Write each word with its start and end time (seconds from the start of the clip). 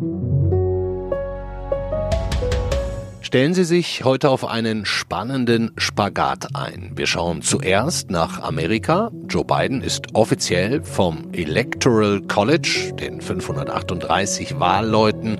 Thank 0.00 0.12
you. 0.12 0.49
Stellen 3.30 3.54
Sie 3.54 3.62
sich 3.62 4.02
heute 4.02 4.28
auf 4.28 4.44
einen 4.44 4.84
spannenden 4.84 5.70
Spagat 5.76 6.48
ein. 6.56 6.90
Wir 6.96 7.06
schauen 7.06 7.42
zuerst 7.42 8.10
nach 8.10 8.42
Amerika. 8.42 9.12
Joe 9.28 9.44
Biden 9.44 9.82
ist 9.82 10.16
offiziell 10.16 10.82
vom 10.82 11.28
Electoral 11.32 12.22
College, 12.22 12.92
den 12.98 13.20
538 13.20 14.58
Wahlleuten, 14.58 15.38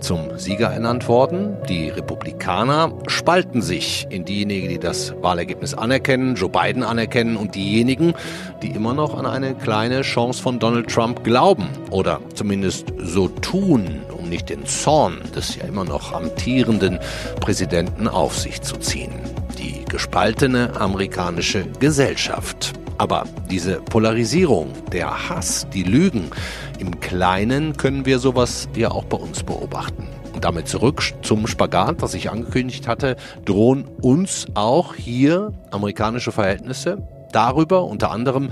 zum 0.00 0.38
Sieger 0.38 0.68
ernannt 0.68 1.08
worden. 1.08 1.56
Die 1.68 1.88
Republikaner 1.88 2.96
spalten 3.08 3.60
sich 3.60 4.06
in 4.08 4.24
diejenigen, 4.24 4.68
die 4.68 4.78
das 4.78 5.12
Wahlergebnis 5.20 5.74
anerkennen, 5.74 6.36
Joe 6.36 6.48
Biden 6.48 6.84
anerkennen 6.84 7.36
und 7.36 7.56
diejenigen, 7.56 8.14
die 8.62 8.70
immer 8.70 8.94
noch 8.94 9.18
an 9.18 9.26
eine 9.26 9.56
kleine 9.56 10.02
Chance 10.02 10.40
von 10.40 10.60
Donald 10.60 10.88
Trump 10.88 11.24
glauben 11.24 11.66
oder 11.90 12.20
zumindest 12.34 12.92
so 12.98 13.26
tun, 13.26 14.00
nicht 14.32 14.48
den 14.48 14.64
Zorn 14.64 15.20
des 15.36 15.56
ja 15.56 15.64
immer 15.64 15.84
noch 15.84 16.12
amtierenden 16.12 16.98
Präsidenten 17.40 18.08
auf 18.08 18.38
sich 18.38 18.62
zu 18.62 18.78
ziehen. 18.78 19.12
Die 19.58 19.84
gespaltene 19.84 20.72
amerikanische 20.80 21.66
Gesellschaft. 21.78 22.72
Aber 22.96 23.24
diese 23.50 23.76
Polarisierung, 23.76 24.72
der 24.90 25.28
Hass, 25.28 25.66
die 25.74 25.82
Lügen, 25.82 26.30
im 26.78 26.98
Kleinen 27.00 27.76
können 27.76 28.06
wir 28.06 28.18
sowas 28.18 28.68
ja 28.74 28.90
auch 28.90 29.04
bei 29.04 29.18
uns 29.18 29.42
beobachten. 29.42 30.08
Und 30.32 30.44
damit 30.44 30.66
zurück 30.66 31.02
zum 31.20 31.46
Spagat, 31.46 31.96
was 32.00 32.14
ich 32.14 32.30
angekündigt 32.30 32.88
hatte, 32.88 33.16
drohen 33.44 33.84
uns 34.00 34.46
auch 34.54 34.94
hier 34.94 35.52
amerikanische 35.70 36.32
Verhältnisse 36.32 37.06
Darüber 37.32 37.84
unter 37.84 38.10
anderem 38.10 38.50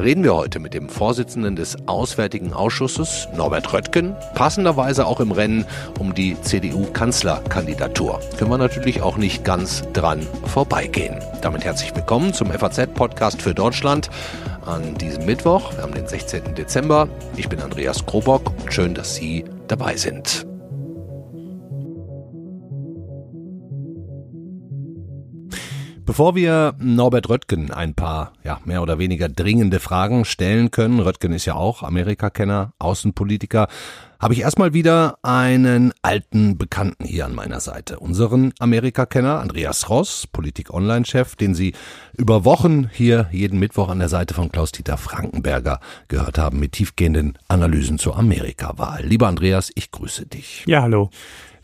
reden 0.00 0.22
wir 0.22 0.34
heute 0.34 0.60
mit 0.60 0.72
dem 0.72 0.88
Vorsitzenden 0.88 1.56
des 1.56 1.76
Auswärtigen 1.86 2.52
Ausschusses, 2.52 3.28
Norbert 3.36 3.72
Röttgen, 3.72 4.14
passenderweise 4.34 5.06
auch 5.06 5.20
im 5.20 5.32
Rennen 5.32 5.66
um 5.98 6.14
die 6.14 6.40
CDU-Kanzlerkandidatur. 6.40 8.20
Können 8.38 8.50
wir 8.50 8.58
natürlich 8.58 9.02
auch 9.02 9.16
nicht 9.16 9.44
ganz 9.44 9.82
dran 9.92 10.26
vorbeigehen. 10.46 11.16
Damit 11.42 11.64
herzlich 11.64 11.94
willkommen 11.94 12.32
zum 12.32 12.50
FAZ-Podcast 12.50 13.42
für 13.42 13.54
Deutschland 13.54 14.10
an 14.64 14.94
diesem 14.94 15.26
Mittwoch. 15.26 15.74
Wir 15.74 15.82
haben 15.82 15.94
den 15.94 16.06
16. 16.06 16.54
Dezember. 16.54 17.08
Ich 17.36 17.48
bin 17.48 17.60
Andreas 17.60 18.06
Krobock 18.06 18.52
und 18.60 18.72
schön, 18.72 18.94
dass 18.94 19.16
Sie 19.16 19.44
dabei 19.66 19.96
sind. 19.96 20.49
Bevor 26.06 26.34
wir 26.34 26.74
Norbert 26.78 27.28
Röttgen 27.28 27.70
ein 27.70 27.94
paar, 27.94 28.32
ja, 28.42 28.60
mehr 28.64 28.82
oder 28.82 28.98
weniger 28.98 29.28
dringende 29.28 29.80
Fragen 29.80 30.24
stellen 30.24 30.70
können, 30.70 31.00
Röttgen 31.00 31.32
ist 31.32 31.44
ja 31.44 31.54
auch 31.54 31.82
Amerikakenner, 31.82 32.72
Außenpolitiker, 32.78 33.68
habe 34.18 34.34
ich 34.34 34.40
erstmal 34.40 34.74
wieder 34.74 35.18
einen 35.22 35.92
alten 36.02 36.58
Bekannten 36.58 37.04
hier 37.04 37.24
an 37.24 37.34
meiner 37.34 37.60
Seite. 37.60 37.98
Unseren 37.98 38.52
Amerikakenner 38.58 39.40
Andreas 39.40 39.88
Ross, 39.88 40.26
Politik-Online-Chef, 40.26 41.36
den 41.36 41.54
Sie 41.54 41.74
über 42.16 42.44
Wochen 42.44 42.90
hier 42.92 43.28
jeden 43.32 43.58
Mittwoch 43.58 43.88
an 43.88 43.98
der 43.98 44.10
Seite 44.10 44.34
von 44.34 44.52
Klaus-Dieter 44.52 44.98
Frankenberger 44.98 45.80
gehört 46.08 46.38
haben 46.38 46.60
mit 46.60 46.72
tiefgehenden 46.72 47.38
Analysen 47.48 47.98
zur 47.98 48.18
Amerikawahl. 48.18 49.04
Lieber 49.04 49.28
Andreas, 49.28 49.70
ich 49.74 49.90
grüße 49.90 50.26
dich. 50.26 50.64
Ja, 50.66 50.82
hallo. 50.82 51.10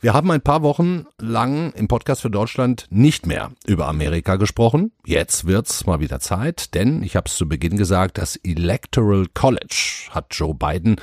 Wir 0.00 0.12
haben 0.12 0.30
ein 0.30 0.42
paar 0.42 0.62
Wochen 0.62 1.06
lang 1.18 1.72
im 1.72 1.88
Podcast 1.88 2.20
für 2.20 2.30
Deutschland 2.30 2.86
nicht 2.90 3.26
mehr 3.26 3.52
über 3.66 3.88
Amerika 3.88 4.36
gesprochen. 4.36 4.92
Jetzt 5.06 5.46
wird's 5.46 5.86
mal 5.86 6.00
wieder 6.00 6.20
Zeit, 6.20 6.74
denn 6.74 7.02
ich 7.02 7.16
habe 7.16 7.28
es 7.28 7.36
zu 7.36 7.48
Beginn 7.48 7.78
gesagt, 7.78 8.18
das 8.18 8.36
Electoral 8.36 9.26
College 9.32 10.08
hat 10.10 10.26
Joe 10.32 10.54
Biden 10.54 10.96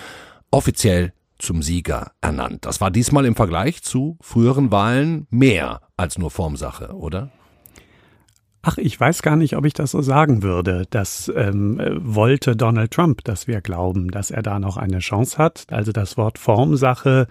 offiziell 0.52 1.11
zum 1.39 1.63
Sieger 1.63 2.11
ernannt. 2.22 2.66
Das 2.66 2.81
war 2.81 2.91
diesmal 2.91 3.25
im 3.25 3.35
Vergleich 3.35 3.81
zu 3.81 4.17
früheren 4.22 4.72
Wahlen 4.72 5.25
mehr 5.31 5.81
als 5.97 6.19
nur 6.19 6.30
Formsache, 6.30 6.94
oder? 6.94 7.31
Ach, 8.61 8.78
ich 8.78 8.97
weiß 8.97 9.23
gar 9.23 9.35
nicht, 9.35 9.57
ob 9.57 9.66
ich 9.66 9.73
das 9.73 9.91
so 9.91 10.02
sagen 10.02 10.44
würde. 10.44 10.85
Das 10.89 11.29
ähm, 11.35 11.81
wollte 11.97 12.56
Donald 12.56 12.91
Trump, 12.91 13.23
dass 13.23 13.47
wir 13.47 13.59
glauben, 13.59 14.09
dass 14.09 14.31
er 14.31 14.44
da 14.44 14.59
noch 14.59 14.78
eine 14.78 15.00
Chance 15.00 15.38
hat. 15.38 15.66
Also 15.69 15.91
das 15.91 16.16
Wort 16.16 16.38
Formsache 16.38 17.28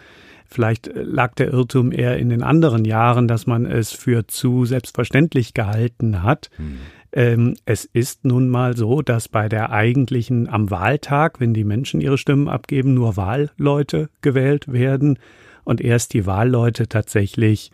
Vielleicht 0.52 0.90
lag 0.94 1.34
der 1.34 1.52
Irrtum 1.52 1.92
eher 1.92 2.18
in 2.18 2.28
den 2.28 2.42
anderen 2.42 2.84
Jahren, 2.84 3.26
dass 3.26 3.46
man 3.46 3.64
es 3.64 3.92
für 3.92 4.26
zu 4.26 4.66
selbstverständlich 4.66 5.54
gehalten 5.54 6.22
hat. 6.22 6.50
Hm. 6.56 6.78
Ähm, 7.12 7.56
es 7.64 7.84
ist 7.84 8.24
nun 8.24 8.48
mal 8.48 8.76
so, 8.76 9.02
dass 9.02 9.28
bei 9.28 9.48
der 9.48 9.70
eigentlichen 9.70 10.48
am 10.48 10.70
Wahltag, 10.70 11.40
wenn 11.40 11.54
die 11.54 11.64
Menschen 11.64 12.00
ihre 12.00 12.18
Stimmen 12.18 12.48
abgeben, 12.48 12.94
nur 12.94 13.16
Wahlleute 13.16 14.10
gewählt 14.20 14.70
werden 14.70 15.18
und 15.64 15.80
erst 15.80 16.12
die 16.12 16.26
Wahlleute 16.26 16.86
tatsächlich 16.88 17.70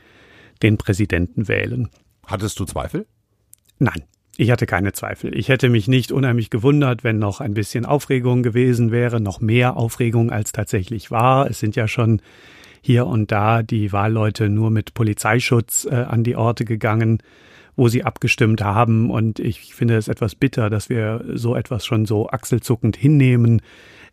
den 0.63 0.77
Präsidenten 0.77 1.49
wählen. 1.49 1.89
Hattest 2.27 2.59
du 2.61 2.65
Zweifel? 2.65 3.07
Nein. 3.79 4.03
Ich 4.41 4.53
hatte 4.53 4.67
keine 4.67 4.93
Zweifel. 4.93 5.37
Ich 5.37 5.49
hätte 5.49 5.69
mich 5.69 5.89
nicht 5.89 6.13
unheimlich 6.13 6.49
gewundert, 6.49 7.03
wenn 7.03 7.19
noch 7.19 7.41
ein 7.41 7.55
bisschen 7.55 7.85
Aufregung 7.85 8.45
gewesen 8.45 8.93
wäre, 8.93 9.21
noch 9.21 9.41
mehr 9.41 9.77
Aufregung 9.77 10.31
als 10.31 10.53
tatsächlich 10.53 11.11
war. 11.11 11.51
Es 11.51 11.59
sind 11.59 11.75
ja 11.75 11.89
schon 11.89 12.23
hier 12.81 13.07
und 13.07 13.33
da 13.33 13.63
die 13.63 13.93
Wahlleute 13.93 14.49
nur 14.49 14.71
mit 14.71 14.95
Polizeischutz 14.95 15.87
äh, 15.91 15.95
an 15.95 16.25
die 16.25 16.37
Orte 16.37 16.65
gegangen, 16.65 17.23
wo 17.77 17.89
sie 17.89 18.05
abgestimmt 18.05 18.63
haben. 18.63 19.11
Und 19.11 19.39
ich 19.39 19.75
finde 19.75 19.97
es 19.97 20.09
etwas 20.09 20.35
bitter, 20.35 20.69
dass 20.71 20.89
wir 20.89 21.25
so 21.35 21.55
etwas 21.55 21.87
schon 21.87 22.07
so 22.07 22.29
achselzuckend 22.29 22.97
hinnehmen, 22.97 23.63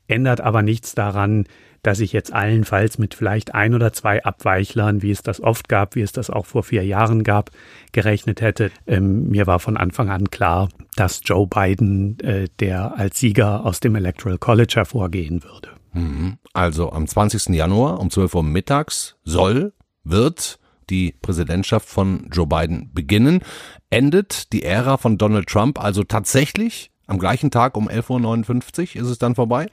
ändert 0.07 0.41
aber 0.41 0.61
nichts 0.61 0.93
daran, 0.93 1.45
dass 1.85 1.99
ich 1.99 2.13
jetzt 2.13 2.33
allenfalls 2.33 2.97
mit 2.97 3.13
vielleicht 3.13 3.53
ein 3.53 3.75
oder 3.75 3.93
zwei 3.93 4.23
Abweichlern, 4.23 5.03
wie 5.03 5.11
es 5.11 5.21
das 5.21 5.39
oft 5.39 5.69
gab, 5.69 5.95
wie 5.95 6.01
es 6.01 6.11
das 6.11 6.31
auch 6.31 6.47
vor 6.47 6.63
vier 6.63 6.83
Jahren 6.83 7.23
gab, 7.23 7.51
gerechnet 7.91 8.41
hätte. 8.41 8.71
Ähm, 8.87 9.29
mir 9.29 9.45
war 9.45 9.59
von 9.59 9.77
Anfang 9.77 10.09
an 10.09 10.31
klar, 10.31 10.69
dass 10.95 11.21
Joe 11.23 11.45
Biden 11.47 12.19
äh, 12.21 12.47
der 12.59 12.97
als 12.97 13.19
Sieger 13.19 13.65
aus 13.65 13.81
dem 13.81 13.95
Electoral 13.95 14.39
College 14.39 14.73
hervorgehen 14.77 15.43
würde. 15.43 15.74
Mhm. 15.95 16.37
Also 16.53 16.91
am 16.91 17.07
20. 17.07 17.55
Januar 17.55 17.99
um 17.99 18.09
12 18.09 18.35
Uhr 18.35 18.43
mittags 18.43 19.15
soll, 19.23 19.73
wird 20.03 20.59
die 20.89 21.15
Präsidentschaft 21.21 21.87
von 21.87 22.29
Joe 22.31 22.45
Biden 22.45 22.91
beginnen. 22.93 23.41
Endet 23.89 24.53
die 24.53 24.63
Ära 24.63 24.97
von 24.97 25.17
Donald 25.17 25.47
Trump 25.47 25.83
also 25.83 26.03
tatsächlich 26.03 26.91
am 27.07 27.17
gleichen 27.17 27.49
Tag 27.49 27.77
um 27.77 27.89
11.59 27.89 28.95
Uhr? 28.95 29.01
Ist 29.01 29.09
es 29.09 29.17
dann 29.17 29.35
vorbei? 29.35 29.67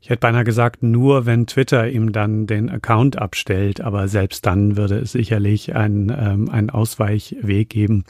Ich 0.00 0.10
hätte 0.10 0.20
beinahe 0.20 0.44
gesagt, 0.44 0.82
nur 0.82 1.26
wenn 1.26 1.46
Twitter 1.46 1.88
ihm 1.88 2.12
dann 2.12 2.46
den 2.46 2.68
Account 2.68 3.18
abstellt, 3.18 3.80
aber 3.80 4.08
selbst 4.08 4.44
dann 4.46 4.76
würde 4.76 4.98
es 4.98 5.12
sicherlich 5.12 5.76
einen, 5.76 6.10
ähm, 6.10 6.50
einen 6.50 6.70
Ausweichweg 6.70 7.70
geben. 7.70 8.04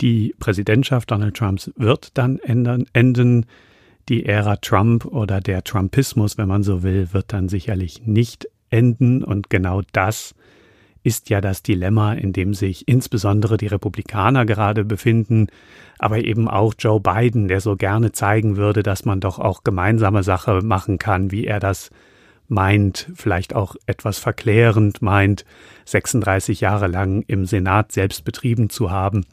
Die 0.00 0.34
Präsidentschaft 0.38 1.10
Donald 1.10 1.36
Trumps 1.36 1.70
wird 1.76 2.16
dann 2.16 2.38
ändern, 2.38 2.86
enden 2.94 3.44
die 4.08 4.26
Ära 4.26 4.56
Trump 4.56 5.04
oder 5.04 5.40
der 5.40 5.62
Trumpismus, 5.62 6.38
wenn 6.38 6.48
man 6.48 6.62
so 6.62 6.82
will, 6.82 7.12
wird 7.12 7.32
dann 7.32 7.48
sicherlich 7.48 8.06
nicht 8.06 8.48
enden. 8.70 9.22
Und 9.22 9.50
genau 9.50 9.82
das 9.92 10.34
ist 11.02 11.30
ja 11.30 11.40
das 11.40 11.62
Dilemma, 11.62 12.12
in 12.12 12.32
dem 12.32 12.54
sich 12.54 12.86
insbesondere 12.88 13.56
die 13.56 13.68
Republikaner 13.68 14.44
gerade 14.44 14.84
befinden, 14.84 15.48
aber 15.98 16.18
eben 16.18 16.48
auch 16.48 16.74
Joe 16.78 17.00
Biden, 17.00 17.48
der 17.48 17.60
so 17.60 17.76
gerne 17.76 18.12
zeigen 18.12 18.56
würde, 18.56 18.82
dass 18.82 19.04
man 19.04 19.20
doch 19.20 19.38
auch 19.38 19.64
gemeinsame 19.64 20.22
Sache 20.22 20.60
machen 20.62 20.98
kann, 20.98 21.30
wie 21.30 21.46
er 21.46 21.60
das 21.60 21.90
meint, 22.48 23.08
vielleicht 23.14 23.54
auch 23.54 23.76
etwas 23.86 24.18
verklärend 24.18 25.02
meint, 25.02 25.44
36 25.84 26.60
Jahre 26.60 26.88
lang 26.88 27.22
im 27.28 27.46
Senat 27.46 27.92
selbst 27.92 28.24
betrieben 28.24 28.68
zu 28.68 28.90
haben. 28.90 29.24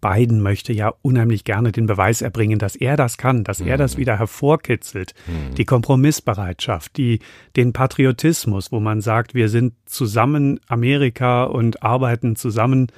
Biden 0.00 0.40
möchte 0.40 0.72
ja 0.72 0.92
unheimlich 1.02 1.44
gerne 1.44 1.72
den 1.72 1.86
Beweis 1.86 2.22
erbringen, 2.22 2.58
dass 2.58 2.76
er 2.76 2.96
das 2.96 3.18
kann, 3.18 3.44
dass 3.44 3.60
er 3.60 3.76
das 3.76 3.94
mhm. 3.94 4.00
wieder 4.00 4.18
hervorkitzelt. 4.18 5.14
Mhm. 5.26 5.54
Die 5.54 5.64
Kompromissbereitschaft, 5.64 6.96
die, 6.96 7.20
den 7.56 7.72
Patriotismus, 7.72 8.72
wo 8.72 8.80
man 8.80 9.00
sagt, 9.00 9.34
wir 9.34 9.48
sind 9.48 9.74
zusammen 9.86 10.60
Amerika 10.68 11.44
und 11.44 11.82
arbeiten 11.82 12.36
zusammen. 12.36 12.88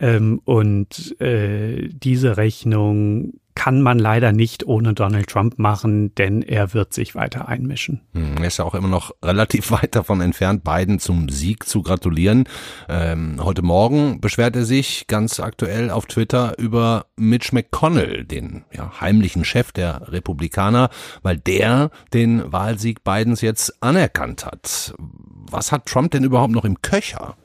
Ähm, 0.00 0.40
und 0.44 1.20
äh, 1.20 1.88
diese 1.88 2.36
Rechnung 2.36 3.34
kann 3.54 3.80
man 3.80 3.98
leider 3.98 4.32
nicht 4.32 4.66
ohne 4.66 4.94
Donald 4.94 5.28
Trump 5.28 5.58
machen, 5.58 6.14
denn 6.16 6.42
er 6.42 6.74
wird 6.74 6.92
sich 6.92 7.14
weiter 7.14 7.48
einmischen. 7.48 8.00
Hm, 8.12 8.36
er 8.38 8.46
ist 8.46 8.58
ja 8.58 8.64
auch 8.64 8.74
immer 8.74 8.88
noch 8.88 9.12
relativ 9.22 9.70
weit 9.70 9.94
davon 9.94 10.20
entfernt, 10.20 10.64
Biden 10.64 10.98
zum 10.98 11.28
Sieg 11.28 11.64
zu 11.64 11.82
gratulieren. 11.82 12.44
Ähm, 12.88 13.36
heute 13.42 13.62
Morgen 13.62 14.20
beschwert 14.20 14.56
er 14.56 14.64
sich 14.64 15.06
ganz 15.06 15.40
aktuell 15.40 15.90
auf 15.90 16.06
Twitter 16.06 16.58
über 16.58 17.06
Mitch 17.16 17.50
McConnell, 17.52 18.24
den 18.24 18.64
ja, 18.72 19.00
heimlichen 19.00 19.44
Chef 19.44 19.72
der 19.72 20.12
Republikaner, 20.12 20.90
weil 21.22 21.38
der 21.38 21.90
den 22.12 22.52
Wahlsieg 22.52 23.04
Bidens 23.04 23.40
jetzt 23.40 23.82
anerkannt 23.82 24.46
hat. 24.46 24.94
Was 24.98 25.72
hat 25.72 25.86
Trump 25.86 26.10
denn 26.10 26.24
überhaupt 26.24 26.52
noch 26.52 26.64
im 26.64 26.82
Köcher? 26.82 27.36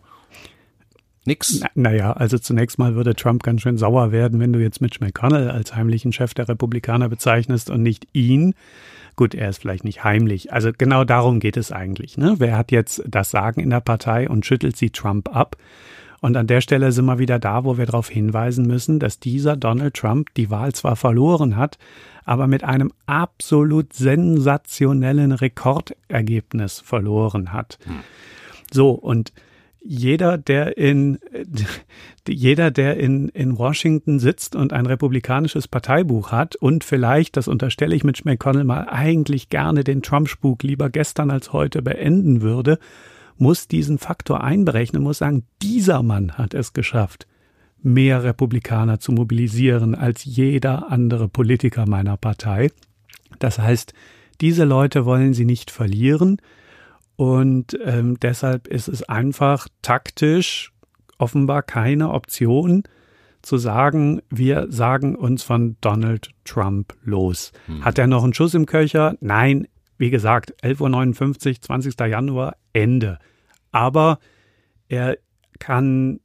Nix? 1.30 1.60
Na, 1.62 1.70
naja, 1.76 2.14
also 2.14 2.40
zunächst 2.40 2.80
mal 2.80 2.96
würde 2.96 3.14
Trump 3.14 3.44
ganz 3.44 3.62
schön 3.62 3.78
sauer 3.78 4.12
werden, 4.12 4.40
wenn 4.40 4.52
du 4.52 4.60
jetzt 4.60 4.81
Mitch 4.81 4.98
McConnell 5.00 5.52
als 5.52 5.76
heimlichen 5.76 6.12
Chef 6.12 6.34
der 6.34 6.50
Republikaner 6.50 7.08
bezeichnest 7.08 7.70
und 7.70 7.84
nicht 7.84 8.08
ihn. 8.14 8.56
Gut, 9.16 9.36
er 9.36 9.50
ist 9.50 9.60
vielleicht 9.60 9.84
nicht 9.84 10.04
heimlich. 10.04 10.52
Also 10.52 10.72
genau 10.76 11.04
darum 11.04 11.40
geht 11.40 11.56
es 11.56 11.72
eigentlich. 11.72 12.18
Ne? 12.18 12.36
Wer 12.40 12.58
hat 12.58 12.72
jetzt 12.72 13.04
das 13.06 13.30
Sagen 13.30 13.62
in 13.62 13.70
der 13.70 13.80
Partei 13.80 14.28
und 14.28 14.44
schüttelt 14.44 14.76
sie 14.76 14.90
Trump 14.90 15.34
ab? 15.36 15.56
Und 16.20 16.36
an 16.36 16.48
der 16.48 16.62
Stelle 16.62 16.92
sind 16.92 17.06
wir 17.06 17.20
wieder 17.20 17.38
da, 17.38 17.64
wo 17.64 17.78
wir 17.78 17.86
darauf 17.86 18.10
hinweisen 18.10 18.66
müssen, 18.66 18.98
dass 19.00 19.20
dieser 19.20 19.56
Donald 19.56 19.94
Trump 19.94 20.34
die 20.34 20.50
Wahl 20.50 20.74
zwar 20.74 20.96
verloren 20.96 21.58
hat, 21.58 21.78
aber 22.26 22.48
mit 22.48 22.64
einem 22.64 22.92
absolut 23.06 23.94
sensationellen 23.94 25.31
Rekordergebnis 25.31 26.80
verloren 26.80 27.54
hat. 27.54 27.78
Hm. 27.86 28.00
So, 28.72 28.92
und 28.92 29.31
jeder, 29.81 30.38
der 30.38 30.78
in, 30.78 31.20
jeder, 32.28 32.72
der 32.72 32.98
in, 32.98 33.30
in 33.30 33.58
Washington 33.58 34.20
sitzt 34.20 34.56
und 34.56 34.74
ein 34.74 34.86
republikanisches 34.86 35.68
Parteibuch 35.68 36.31
hat 36.31 36.56
und 36.56 36.84
vielleicht, 36.84 37.38
das 37.38 37.48
unterstelle 37.48 37.96
ich 37.96 38.04
mit 38.04 38.24
McConnell 38.26 38.64
mal, 38.64 38.88
eigentlich 38.90 39.50
gerne 39.50 39.84
den 39.84 40.02
Trump-Spuk 40.02 40.64
lieber 40.64 40.90
gestern 40.90 41.31
als 41.31 41.54
heute 41.54 41.81
beenden 41.81 42.42
würde, 42.42 42.80
muss 43.38 43.68
diesen 43.68 43.98
Faktor 43.98 44.44
einberechnen, 44.44 45.02
muss 45.02 45.20
sagen, 45.20 45.44
dieser 45.62 46.04
Mann 46.04 46.34
hat 46.34 46.54
es 46.54 46.74
geschafft, 46.74 47.26
mehr 47.81 48.24
Republikaner 48.24 49.00
zu 49.00 49.14
mobilisieren 49.14 49.96
als 49.96 50.26
jeder 50.26 50.92
andere 50.92 51.30
Politiker 51.30 51.88
meiner 51.88 52.18
Partei. 52.18 52.70
Das 53.40 53.58
heißt, 53.60 53.94
diese 54.42 54.66
Leute 54.66 55.06
wollen 55.06 55.34
sie 55.34 55.46
nicht 55.46 55.72
verlieren 55.72 56.38
und 57.19 57.77
ähm, 57.83 58.18
deshalb 58.21 58.69
ist 58.69 58.88
es 58.88 59.04
einfach 59.04 59.68
taktisch 59.81 60.71
offenbar 61.18 61.63
keine 61.63 62.12
Option 62.12 62.83
zu 63.42 63.57
sagen, 63.57 64.21
wir 64.30 64.68
sagen 64.69 65.18
uns 65.18 65.44
von 65.44 65.75
Donald 65.81 66.30
Trump 66.45 66.95
los. 67.04 67.51
Hm. 67.66 67.83
Hat 67.83 68.00
er 68.00 68.07
noch 68.07 68.24
einen 68.24 68.33
Schuss 68.33 68.54
im 68.54 68.66
Köcher? 68.66 69.18
Nein, 69.19 69.68
wie 69.98 70.12
gesagt, 70.12 70.54
11.59 70.63 71.50
Uhr, 71.50 71.62
20. 71.62 72.00
Januar, 72.07 72.56
Ende. 72.71 73.19
Aber 73.74 74.19
er 74.88 75.18
kann 75.60 76.21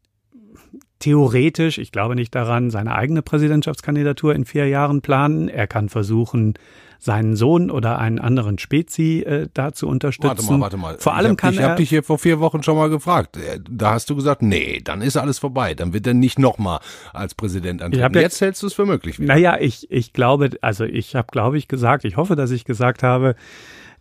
theoretisch, 1.05 1.77
ich 1.77 1.93
glaube 1.93 2.15
nicht 2.15 2.35
daran, 2.35 2.71
seine 2.71 2.95
eigene 2.95 3.21
Präsidentschaftskandidatur 3.21 4.35
in 4.35 4.47
vier 4.47 4.69
Jahren 4.69 5.03
planen. 5.03 5.49
Er 5.49 5.67
kann 5.67 5.91
versuchen, 5.91 6.55
seinen 6.99 7.37
Sohn 7.37 7.71
oder 7.71 7.99
einen 7.99 8.19
anderen 8.19 8.56
Spezi 8.56 9.21
äh, 9.21 9.49
da 9.53 9.75
zu 9.75 9.87
unterstützen. 9.87 10.29
Warte 10.31 10.45
mal, 10.45 10.61
warte 10.61 10.77
mal. 10.79 10.97
Vor 10.99 11.15
allem 11.15 11.33
ich 11.33 11.37
kann 11.37 11.53
ich 11.53 11.59
er. 11.59 11.65
Ich 11.65 11.69
habe 11.69 11.77
dich 11.83 11.91
hier 11.91 12.03
vor 12.03 12.19
vier 12.19 12.41
Wochen 12.41 12.62
schon 12.62 12.79
mal 12.79 12.89
gefragt. 12.89 13.37
Äh, 13.37 13.61
da 13.71 13.93
hast 13.93 14.09
du 14.09 14.17
gesagt, 14.17 14.41
nee, 14.41 14.81
dann 14.83 15.03
ist 15.03 15.19
alles 15.19 15.39
vorbei. 15.39 15.75
Dann 15.75 15.93
wird 15.93 16.06
er 16.06 16.15
nicht 16.15 16.39
nochmal 16.39 16.81
als 17.12 17.35
Präsident 17.35 17.83
antreten. 17.83 18.15
Jetzt 18.15 18.41
hältst 18.41 18.62
du 18.62 18.69
es 18.69 18.73
für 18.73 18.87
möglich. 18.87 19.19
Wieder. 19.21 19.35
Naja, 19.35 19.59
ich, 19.61 19.91
ich 19.91 20.15
glaube, 20.15 20.53
also 20.62 20.85
ich 20.85 21.15
habe, 21.15 21.29
glaube 21.31 21.59
ich, 21.59 21.69
gesagt, 21.69 22.06
ich 22.06 22.17
hoffe, 22.17 22.35
dass 22.35 22.51
ich 22.51 22.65
gesagt 22.65 23.03
habe, 23.03 23.37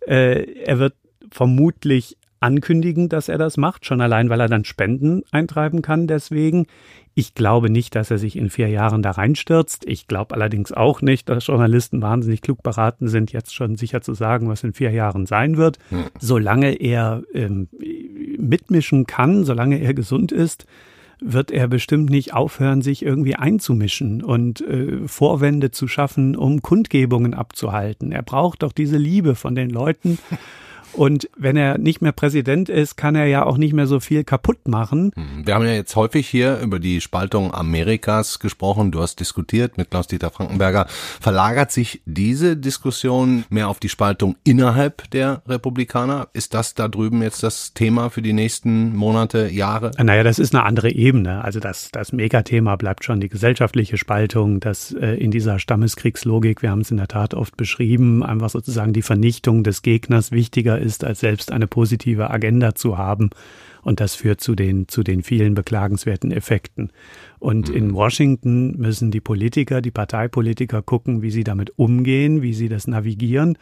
äh, 0.08 0.64
er 0.64 0.80
wird 0.80 0.94
vermutlich 1.32 2.16
ankündigen, 2.44 3.10
dass 3.10 3.30
er 3.30 3.38
das 3.38 3.58
macht, 3.58 3.86
schon 3.86 4.02
allein, 4.02 4.30
weil 4.30 4.40
er 4.40 4.50
dann 4.50 4.66
Spenden 4.66 5.24
eintreiben 5.32 5.82
kann 5.82 6.08
deswegen. 6.08 6.68
Ich 7.16 7.36
glaube 7.36 7.70
nicht, 7.70 7.96
dass 7.96 8.12
er 8.12 8.18
sich 8.18 8.36
in 8.36 8.50
vier 8.50 8.70
Jahren 8.70 9.02
da 9.02 9.12
reinstürzt. 9.12 9.86
Ich 9.88 10.08
glaube 10.08 10.36
allerdings 10.36 10.72
auch 10.72 11.02
nicht, 11.02 11.30
dass 11.30 11.48
Journalisten 11.48 12.02
wahnsinnig 12.02 12.42
klug 12.42 12.64
beraten 12.64 13.08
sind, 13.08 13.32
jetzt 13.32 13.54
schon 13.54 13.76
sicher 13.76 14.02
zu 14.02 14.14
sagen, 14.14 14.50
was 14.50 14.64
in 14.64 14.74
vier 14.74 14.92
Jahren 14.92 15.26
sein 15.26 15.58
wird. 15.58 15.78
Hm. 15.90 16.06
Solange 16.20 16.74
er 16.74 17.24
ähm, 17.34 17.70
mitmischen 18.38 19.06
kann, 19.06 19.46
solange 19.46 19.80
er 19.80 19.94
gesund 19.94 20.32
ist, 20.32 20.66
wird 21.22 21.52
er 21.52 21.68
bestimmt 21.68 22.10
nicht 22.10 22.34
aufhören, 22.34 22.82
sich 22.82 23.06
irgendwie 23.06 23.36
einzumischen 23.36 24.24
und 24.24 24.62
äh, 24.62 25.08
Vorwände 25.08 25.72
zu 25.72 25.88
schaffen, 25.88 26.36
um 26.36 26.62
Kundgebungen 26.62 27.34
abzuhalten. 27.34 28.12
Er 28.12 28.24
braucht 28.24 28.64
doch 28.64 28.74
diese 28.74 28.98
Liebe 28.98 29.36
von 29.36 29.56
den 29.56 29.70
Leuten. 29.70 30.18
Und 30.94 31.30
wenn 31.36 31.58
er 31.58 31.78
nicht 31.78 32.02
mehr 32.02 32.12
Präsident 32.12 32.70
ist, 32.70 32.96
kann 32.96 33.16
er 33.16 33.26
ja 33.26 33.46
auch 33.46 33.58
nicht 33.58 33.74
mehr 33.74 33.88
so 33.88 34.00
viel 34.00 34.24
kaputt 34.24 34.68
machen. 34.68 35.12
Hm, 35.16 35.46
wir 35.46 35.56
haben 35.56 35.66
ja 35.66 35.74
jetzt 35.74 35.96
häufig 35.96 36.28
hier 36.28 36.60
über 36.60 36.80
die 36.80 37.02
Spaltung 37.02 37.54
Amerikas 37.54 38.40
gesprochen. 38.40 38.92
Du 38.92 39.02
hast 39.02 39.20
diskutiert 39.20 39.78
mit 39.78 39.90
Klaus-Dieter 39.90 40.30
Frankenberger. 40.30 40.86
Verlagert 40.88 41.72
sich 41.72 42.02
diese 42.06 42.56
Diskussion 42.56 43.46
mehr 43.50 43.70
auf 43.70 43.80
die 43.80 43.90
Spaltung 43.90 44.36
innerhalb 44.44 45.10
der 45.12 45.42
Republikaner? 45.48 46.28
Ist 46.34 46.54
das 46.54 46.76
da 46.76 46.88
drüben 46.88 47.22
jetzt 47.22 47.44
das 47.44 47.74
Thema 47.74 48.10
für 48.10 48.22
die 48.22 48.34
nächsten 48.34 48.96
Monate, 48.96 49.50
Jahre? 49.50 49.92
Naja, 49.98 50.24
das 50.24 50.40
ist 50.40 50.54
eine 50.54 50.64
andere 50.64 50.92
Ebene. 50.92 51.44
Also 51.44 51.60
das, 51.60 51.90
das 51.92 52.12
Megathema 52.12 52.76
bleibt 52.76 53.04
schon 53.04 53.20
die 53.20 53.30
gesellschaftliche 53.30 53.98
Spaltung, 53.98 54.60
das 54.60 54.92
äh, 54.92 55.16
in 55.16 55.32
dieser 55.32 55.60
Stammeskriegslogik, 55.60 56.62
wir 56.62 56.70
haben 56.70 56.82
es 56.82 56.92
in 56.92 56.98
der 56.98 57.08
Tat 57.08 57.34
oft 57.34 57.58
beschrieben, 57.58 58.24
einfach 58.24 58.50
sozusagen 58.50 58.94
die 58.94 59.02
Vernichtung 59.02 59.64
des 59.64 59.82
Gegners 59.82 60.32
wichtiger 60.32 60.83
ist, 60.84 61.04
als 61.04 61.20
selbst 61.20 61.52
eine 61.52 61.68
positive 61.68 62.30
Agenda 62.30 62.76
zu 62.76 62.98
haben. 62.98 63.32
Und 63.82 64.00
das 64.00 64.16
führt 64.16 64.40
zu 64.40 64.56
den, 64.56 64.88
zu 64.88 65.04
den 65.04 65.24
vielen 65.24 65.56
beklagenswerten 65.56 66.32
Effekten. 66.32 66.92
Und 67.40 67.70
in 67.70 67.88
mhm. 67.88 67.94
Washington 67.94 68.78
müssen 68.78 69.12
die 69.12 69.22
Politiker, 69.22 69.82
die 69.82 69.92
Parteipolitiker 69.92 70.82
gucken, 70.82 71.22
wie 71.22 71.32
sie 71.32 71.44
damit 71.44 71.78
umgehen, 71.78 72.42
wie 72.42 72.54
sie 72.54 72.70
das 72.70 72.88
navigieren. 72.88 73.58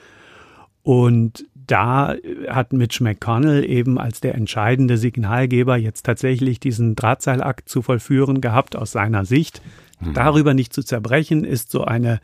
Und 0.84 1.46
da 1.56 2.16
hat 2.48 2.74
Mitch 2.74 3.04
McConnell 3.04 3.64
eben 3.64 3.98
als 3.98 4.20
der 4.20 4.36
entscheidende 4.36 4.98
Signalgeber 4.98 5.78
jetzt 5.78 6.06
tatsächlich 6.06 6.60
diesen 6.60 6.96
Drahtseilakt 6.96 7.70
zu 7.70 7.82
vollführen 7.82 8.42
gehabt 8.42 8.76
aus 8.76 8.92
seiner 8.92 9.26
Sicht. 9.26 9.62
Mhm. 10.00 10.14
Darüber 10.14 10.54
nicht 10.54 10.74
zu 10.74 10.84
zerbrechen 10.84 11.44
ist 11.44 11.72
so 11.72 11.84
eine 11.84 12.20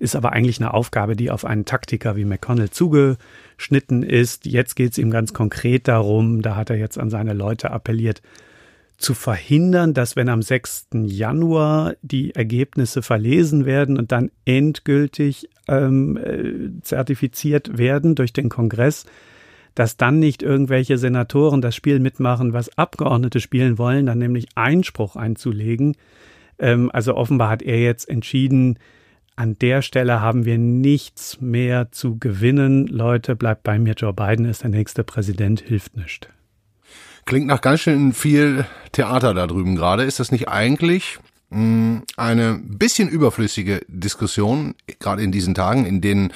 ist 0.00 0.16
aber 0.16 0.32
eigentlich 0.32 0.58
eine 0.60 0.74
Aufgabe, 0.74 1.14
die 1.14 1.30
auf 1.30 1.44
einen 1.44 1.66
Taktiker 1.66 2.16
wie 2.16 2.24
McConnell 2.24 2.70
zugeschnitten 2.70 4.02
ist. 4.02 4.46
Jetzt 4.46 4.74
geht 4.74 4.92
es 4.92 4.98
ihm 4.98 5.10
ganz 5.10 5.34
konkret 5.34 5.86
darum, 5.86 6.42
da 6.42 6.56
hat 6.56 6.70
er 6.70 6.76
jetzt 6.76 6.98
an 6.98 7.10
seine 7.10 7.34
Leute 7.34 7.70
appelliert, 7.70 8.22
zu 8.96 9.14
verhindern, 9.14 9.94
dass 9.94 10.16
wenn 10.16 10.28
am 10.28 10.42
6. 10.42 10.88
Januar 11.04 11.94
die 12.02 12.34
Ergebnisse 12.34 13.02
verlesen 13.02 13.64
werden 13.64 13.98
und 13.98 14.10
dann 14.12 14.30
endgültig 14.44 15.48
ähm, 15.68 16.16
äh, 16.18 16.80
zertifiziert 16.82 17.78
werden 17.78 18.14
durch 18.14 18.32
den 18.32 18.48
Kongress, 18.48 19.06
dass 19.74 19.96
dann 19.96 20.18
nicht 20.18 20.42
irgendwelche 20.42 20.98
Senatoren 20.98 21.62
das 21.62 21.74
Spiel 21.76 21.98
mitmachen, 21.98 22.52
was 22.52 22.76
Abgeordnete 22.76 23.40
spielen 23.40 23.78
wollen, 23.78 24.06
dann 24.06 24.18
nämlich 24.18 24.48
Einspruch 24.54 25.16
einzulegen. 25.16 25.96
Ähm, 26.58 26.90
also 26.92 27.16
offenbar 27.16 27.48
hat 27.48 27.62
er 27.62 27.80
jetzt 27.80 28.08
entschieden, 28.08 28.78
an 29.36 29.58
der 29.58 29.82
Stelle 29.82 30.20
haben 30.20 30.44
wir 30.44 30.58
nichts 30.58 31.40
mehr 31.40 31.90
zu 31.92 32.18
gewinnen. 32.18 32.86
Leute, 32.86 33.36
bleibt 33.36 33.62
bei 33.62 33.78
mir, 33.78 33.94
Joe 33.94 34.12
Biden 34.12 34.44
ist 34.44 34.62
der 34.62 34.70
nächste 34.70 35.04
Präsident, 35.04 35.60
hilft 35.60 35.96
nicht. 35.96 36.28
Klingt 37.24 37.46
nach 37.46 37.60
ganz 37.60 37.80
schön 37.80 38.12
viel 38.12 38.66
Theater 38.92 39.34
da 39.34 39.46
drüben 39.46 39.76
gerade. 39.76 40.04
Ist 40.04 40.20
das 40.20 40.32
nicht 40.32 40.48
eigentlich 40.48 41.18
mh, 41.50 41.58
hm, 41.58 42.02
eine 42.16 42.60
bisschen 42.62 43.08
überflüssige 43.08 43.82
Diskussion, 43.88 44.74
gerade 44.98 45.22
in 45.22 45.32
diesen 45.32 45.54
Tagen, 45.54 45.86
in 45.86 46.00
denen 46.00 46.32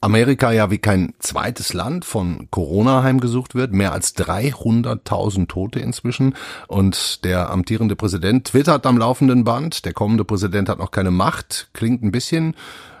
Amerika 0.00 0.52
ja 0.52 0.70
wie 0.70 0.78
kein 0.78 1.14
zweites 1.18 1.72
Land 1.72 2.04
von 2.04 2.48
Corona 2.50 3.02
heimgesucht 3.02 3.54
wird, 3.54 3.72
mehr 3.72 3.92
als 3.92 4.16
300.000 4.16 5.48
Tote 5.48 5.80
inzwischen 5.80 6.34
und 6.68 7.24
der 7.24 7.50
amtierende 7.50 7.96
Präsident 7.96 8.46
twittert 8.46 8.86
am 8.86 8.98
laufenden 8.98 9.44
Band, 9.44 9.84
der 9.84 9.92
kommende 9.92 10.24
Präsident 10.24 10.68
hat 10.68 10.78
noch 10.78 10.90
keine 10.90 11.10
Macht, 11.10 11.70
klingt 11.72 12.02
ein 12.02 12.12
bisschen 12.12 12.54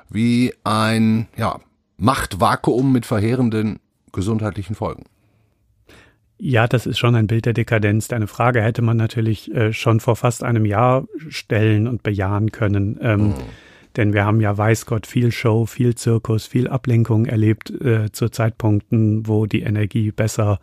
wie 0.08 0.54
ein 0.64 1.28
ja, 1.36 1.60
Machtvakuum 1.98 2.92
mit 2.92 3.06
verheerenden 3.06 3.80
gesundheitlichen 4.12 4.74
Folgen. 4.74 5.04
Ja, 6.38 6.66
das 6.66 6.86
ist 6.86 6.98
schon 6.98 7.14
ein 7.14 7.26
Bild 7.26 7.46
der 7.46 7.54
Dekadenz. 7.54 8.08
Deine 8.08 8.26
Frage 8.26 8.60
hätte 8.60 8.82
man 8.82 8.96
natürlich 8.96 9.52
äh, 9.54 9.72
schon 9.72 10.00
vor 10.00 10.16
fast 10.16 10.42
einem 10.42 10.66
Jahr 10.66 11.06
stellen 11.28 11.88
und 11.88 12.02
bejahen 12.02 12.52
können. 12.52 12.98
Ähm, 13.00 13.28
mhm. 13.28 13.34
Denn 13.96 14.12
wir 14.12 14.24
haben 14.24 14.40
ja, 14.40 14.56
weiß 14.56 14.86
Gott, 14.86 15.06
viel 15.06 15.32
Show, 15.32 15.66
viel 15.66 15.94
Zirkus, 15.94 16.46
viel 16.46 16.68
Ablenkung 16.68 17.26
erlebt 17.26 17.70
äh, 17.70 18.12
zu 18.12 18.28
Zeitpunkten, 18.28 19.26
wo 19.26 19.46
die 19.46 19.62
Energie 19.62 20.12
besser 20.12 20.60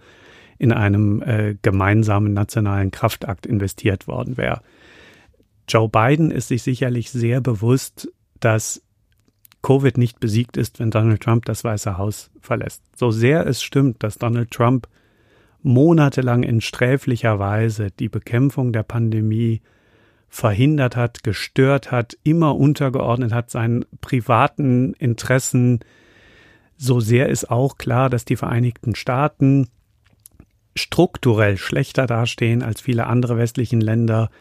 in 0.59 0.71
einem 0.71 1.21
äh, 1.23 1.55
gemeinsamen 1.61 2.33
nationalen 2.33 2.91
Kraftakt 2.91 3.45
investiert 3.45 4.07
worden 4.07 4.37
wäre. 4.37 4.61
Joe 5.67 5.89
Biden 5.89 6.29
ist 6.29 6.49
sich 6.49 6.61
sicherlich 6.61 7.09
sehr 7.09 7.41
bewusst, 7.41 8.11
dass 8.39 8.83
Covid 9.63 9.97
nicht 9.97 10.19
besiegt 10.19 10.57
ist, 10.57 10.79
wenn 10.79 10.91
Donald 10.91 11.21
Trump 11.21 11.45
das 11.45 11.63
Weiße 11.63 11.97
Haus 11.97 12.29
verlässt. 12.41 12.83
So 12.95 13.11
sehr 13.11 13.47
es 13.47 13.63
stimmt, 13.63 14.03
dass 14.03 14.17
Donald 14.17 14.51
Trump 14.51 14.87
monatelang 15.63 16.43
in 16.43 16.61
sträflicher 16.61 17.39
Weise 17.39 17.87
die 17.97 18.09
Bekämpfung 18.09 18.73
der 18.73 18.83
Pandemie 18.83 19.61
verhindert 20.33 20.95
hat, 20.95 21.23
gestört 21.23 21.91
hat, 21.91 22.17
immer 22.23 22.55
untergeordnet 22.55 23.31
hat 23.31 23.51
seinen 23.51 23.85
privaten 24.01 24.93
Interessen. 24.93 25.81
So 26.75 26.99
sehr 26.99 27.29
ist 27.29 27.51
auch 27.51 27.77
klar, 27.77 28.09
dass 28.09 28.25
die 28.25 28.35
Vereinigten 28.35 28.95
Staaten 28.95 29.67
strukturell 30.75 31.57
schlechter 31.57 32.07
dastehen 32.07 32.63
als 32.63 32.81
viele 32.81 33.05
andere 33.05 33.37
westlichen 33.37 33.79
Länder, 33.79 34.31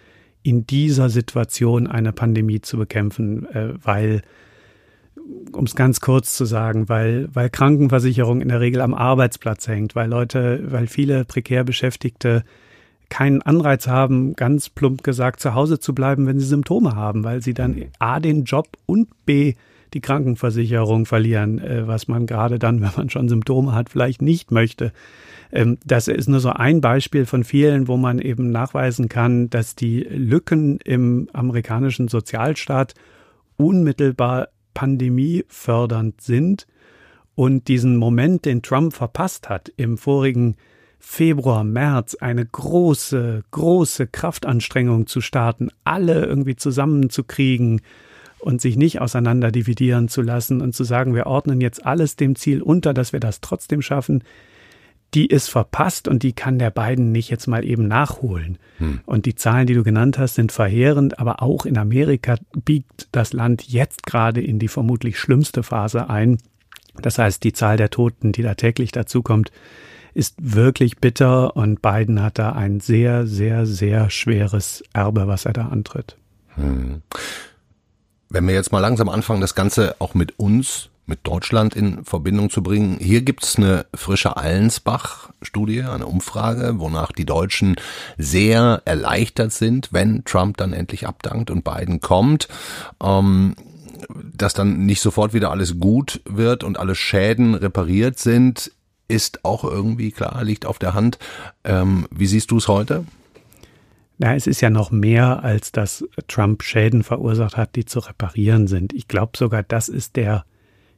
in 0.43 0.67
dieser 0.67 1.11
Situation 1.11 1.87
eine 1.87 2.15
Pandemie 2.15 2.63
zu 2.63 2.79
bekämpfen, 2.79 3.45
äh, 3.55 3.75
weil 3.83 4.23
um 5.53 5.65
es 5.67 5.77
ganz 5.77 6.01
kurz 6.01 6.35
zu 6.35 6.47
sagen, 6.47 6.89
weil, 6.89 7.29
weil 7.35 7.51
Krankenversicherung 7.51 8.41
in 8.41 8.49
der 8.49 8.61
Regel 8.61 8.81
am 8.81 8.95
Arbeitsplatz 8.95 9.69
hängt, 9.69 9.95
weil 9.95 10.09
Leute, 10.09 10.73
weil 10.73 10.87
viele 10.87 11.27
prekär 11.27 11.65
Beschäftigte 11.65 12.45
keinen 13.13 13.43
Anreiz 13.43 13.89
haben, 13.89 14.33
ganz 14.37 14.71
plump 14.71 15.05
gesagt, 15.05 15.39
zu 15.39 15.53
Hause 15.53 15.79
zu 15.79 15.95
bleiben, 15.95 16.27
wenn 16.27 16.41
sie 16.41 16.47
Symptome 16.47 16.97
haben, 16.97 17.25
weil 17.25 17.43
sie 17.43 17.53
dann 17.53 17.85
A 17.99 18.21
den 18.21 18.45
Job 18.45 18.79
und 18.87 19.27
B 19.27 19.53
die 19.93 20.01
Krankenversicherung 20.01 21.05
verlieren, 21.05 21.59
äh, 21.59 21.87
was 21.87 22.09
man 22.09 22.25
gerade 22.25 22.59
dann, 22.59 22.81
wenn 22.81 22.93
man 22.97 23.11
schon 23.11 23.29
Symptome 23.29 23.75
hat, 23.75 23.91
vielleicht 23.91 24.23
nicht 24.23 24.51
möchte. 24.51 24.95
Ähm, 25.53 25.77
das 25.85 26.09
ist 26.09 26.27
nur 26.27 26.41
so 26.41 26.49
ein 26.49 26.81
Beispiel 26.81 27.27
von 27.27 27.45
vielen, 27.45 27.87
wo 27.87 27.99
man 27.99 28.19
eben 28.19 28.51
nachweisen 28.51 29.11
kann, 29.11 29.51
dass 29.51 29.77
die 29.77 30.01
Lücken 30.01 30.79
im 30.79 31.29
amerikanischen 31.35 32.09
Sozialstaat 32.09 32.95
unmittelbar 33.59 34.49
pandemiefördernd 34.73 36.23
sind 36.23 36.67
und 37.35 37.69
diesen 37.69 37.99
Moment, 37.99 38.47
den 38.47 38.63
Trump 38.63 38.95
verpasst 38.95 39.51
hat 39.51 39.71
im 39.77 39.99
vorigen 39.99 40.57
Februar, 41.05 41.65
März 41.65 42.15
eine 42.15 42.47
große, 42.47 43.43
große 43.51 44.07
Kraftanstrengung 44.07 45.09
zu 45.09 45.21
starten, 45.21 45.69
alle 45.85 46.25
irgendwie 46.25 46.55
zusammenzukriegen 46.57 47.83
und 48.39 48.61
sich 48.61 48.77
nicht 48.77 49.01
auseinander 49.01 49.51
dividieren 49.51 50.09
zu 50.09 50.23
lassen 50.23 50.63
und 50.63 50.75
zu 50.75 50.85
sagen, 50.85 51.15
wir 51.15 51.27
ordnen 51.27 51.61
jetzt 51.61 51.85
alles 51.85 52.15
dem 52.17 52.37
Ziel 52.37 52.63
unter, 52.63 52.95
dass 52.95 53.13
wir 53.13 53.21
das 53.21 53.41
trotzdem 53.41 53.83
schaffen, 53.83 54.23
die 55.13 55.27
ist 55.27 55.49
verpasst 55.49 56.07
und 56.07 56.23
die 56.23 56.33
kann 56.33 56.59
der 56.59 56.71
beiden 56.71 57.13
nicht 57.13 57.31
jetzt 57.31 57.49
mal 57.49 57.65
eben 57.65 57.89
nachholen. 57.89 58.59
Hm. 58.79 59.01
Und 59.05 59.27
die 59.27 59.35
Zahlen, 59.35 59.67
die 59.67 59.75
du 59.75 59.83
genannt 59.83 60.19
hast, 60.19 60.37
sind 60.37 60.53
verheerend, 60.53 61.19
aber 61.19 61.43
auch 61.43 61.67
in 61.67 61.77
Amerika 61.77 62.37
biegt 62.65 63.09
das 63.11 63.33
Land 63.33 63.69
jetzt 63.69 64.07
gerade 64.07 64.41
in 64.41 64.61
die 64.61 64.69
vermutlich 64.69 65.19
schlimmste 65.19 65.65
Phase 65.65 66.09
ein. 66.09 66.39
Das 67.03 67.19
heißt, 67.19 67.43
die 67.43 67.53
Zahl 67.53 67.77
der 67.77 67.91
Toten, 67.91 68.33
die 68.33 68.43
da 68.43 68.55
täglich 68.55 68.93
dazukommt, 68.93 69.51
ist 70.15 70.37
wirklich 70.39 70.99
bitter 70.99 71.57
und 71.57 71.83
Biden 71.83 72.23
hat 72.23 72.39
da 72.39 72.53
ein 72.53 72.81
sehr, 72.81 73.27
sehr, 73.27 73.67
sehr 73.67 74.11
schweres 74.11 74.83
Erbe, 74.93 75.27
was 75.27 75.45
er 75.45 75.53
da 75.53 75.69
antritt. 75.69 76.17
Hm. 76.55 77.03
Wenn 78.29 78.47
wir 78.47 78.55
jetzt 78.55 78.73
mal 78.73 78.81
langsam 78.81 79.09
anfangen, 79.09 79.41
das 79.41 79.55
Ganze 79.55 79.97
auch 79.99 80.15
mit 80.15 80.39
uns, 80.39 80.91
mit 81.07 81.21
Deutschland 81.25 81.75
in 81.75 82.05
Verbindung 82.05 82.49
zu 82.49 82.63
bringen. 82.63 82.97
Hier 82.99 83.23
gibt 83.23 83.45
es 83.45 83.57
eine 83.57 83.87
frische 83.95 84.37
Allensbach-Studie, 84.37 85.83
eine 85.83 86.07
Umfrage, 86.07 86.79
wonach 86.79 87.13
die 87.13 87.27
Deutschen 87.27 87.77
sehr 88.19 88.83
erleichtert 88.85 89.53
sind, 89.53 89.93
wenn 89.93 90.25
Trump 90.25 90.57
dann 90.59 90.73
endlich 90.73 91.07
abdankt 91.07 91.51
und 91.51 91.65
Biden 91.65 92.01
kommt. 92.01 92.49
Ähm, 93.03 93.57
dass 94.35 94.55
dann 94.55 94.85
nicht 94.87 95.01
sofort 95.01 95.33
wieder 95.33 95.51
alles 95.51 95.79
gut 95.79 96.21
wird 96.25 96.65
und 96.65 96.79
alle 96.79 96.95
Schäden 96.95 97.55
repariert 97.55 98.19
sind, 98.19 98.73
ist 99.13 99.45
auch 99.45 99.63
irgendwie 99.63 100.11
klar, 100.11 100.43
liegt 100.43 100.65
auf 100.65 100.79
der 100.79 100.95
Hand. 100.95 101.19
Ähm, 101.65 102.09
wie 102.11 102.27
siehst 102.27 102.51
du 102.51 102.57
es 102.57 102.67
heute? 102.67 103.05
Na, 104.17 104.35
es 104.35 104.47
ist 104.47 104.63
ja 104.63 104.71
noch 104.71 104.91
mehr, 104.91 105.45
als 105.45 105.71
dass 105.71 106.05
Trump 106.29 106.63
Schäden 106.63 107.03
verursacht 107.03 107.57
hat, 107.57 107.77
die 107.77 107.85
zu 107.85 107.99
reparieren 107.99 108.69
sind. 108.69 108.93
Ich 108.95 109.09
glaube 109.09 109.33
sogar, 109.37 109.63
das 109.63 109.89
ist 109.89 110.17
der 110.17 110.45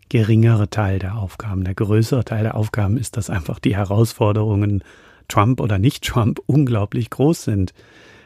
geringere 0.09 0.71
Teil 0.71 1.01
der 1.01 1.17
Aufgaben. 1.17 1.65
Der 1.65 1.75
größere 1.75 2.25
Teil 2.25 2.45
der 2.45 2.57
Aufgaben 2.57 2.97
ist, 2.97 3.17
dass 3.17 3.31
einfach 3.31 3.59
die 3.59 3.77
Herausforderungen 3.77 4.85
Trump 5.27 5.61
oder 5.61 5.79
nicht 5.79 6.05
Trump 6.05 6.41
unglaublich 6.47 7.11
groß 7.11 7.43
sind. 7.43 7.75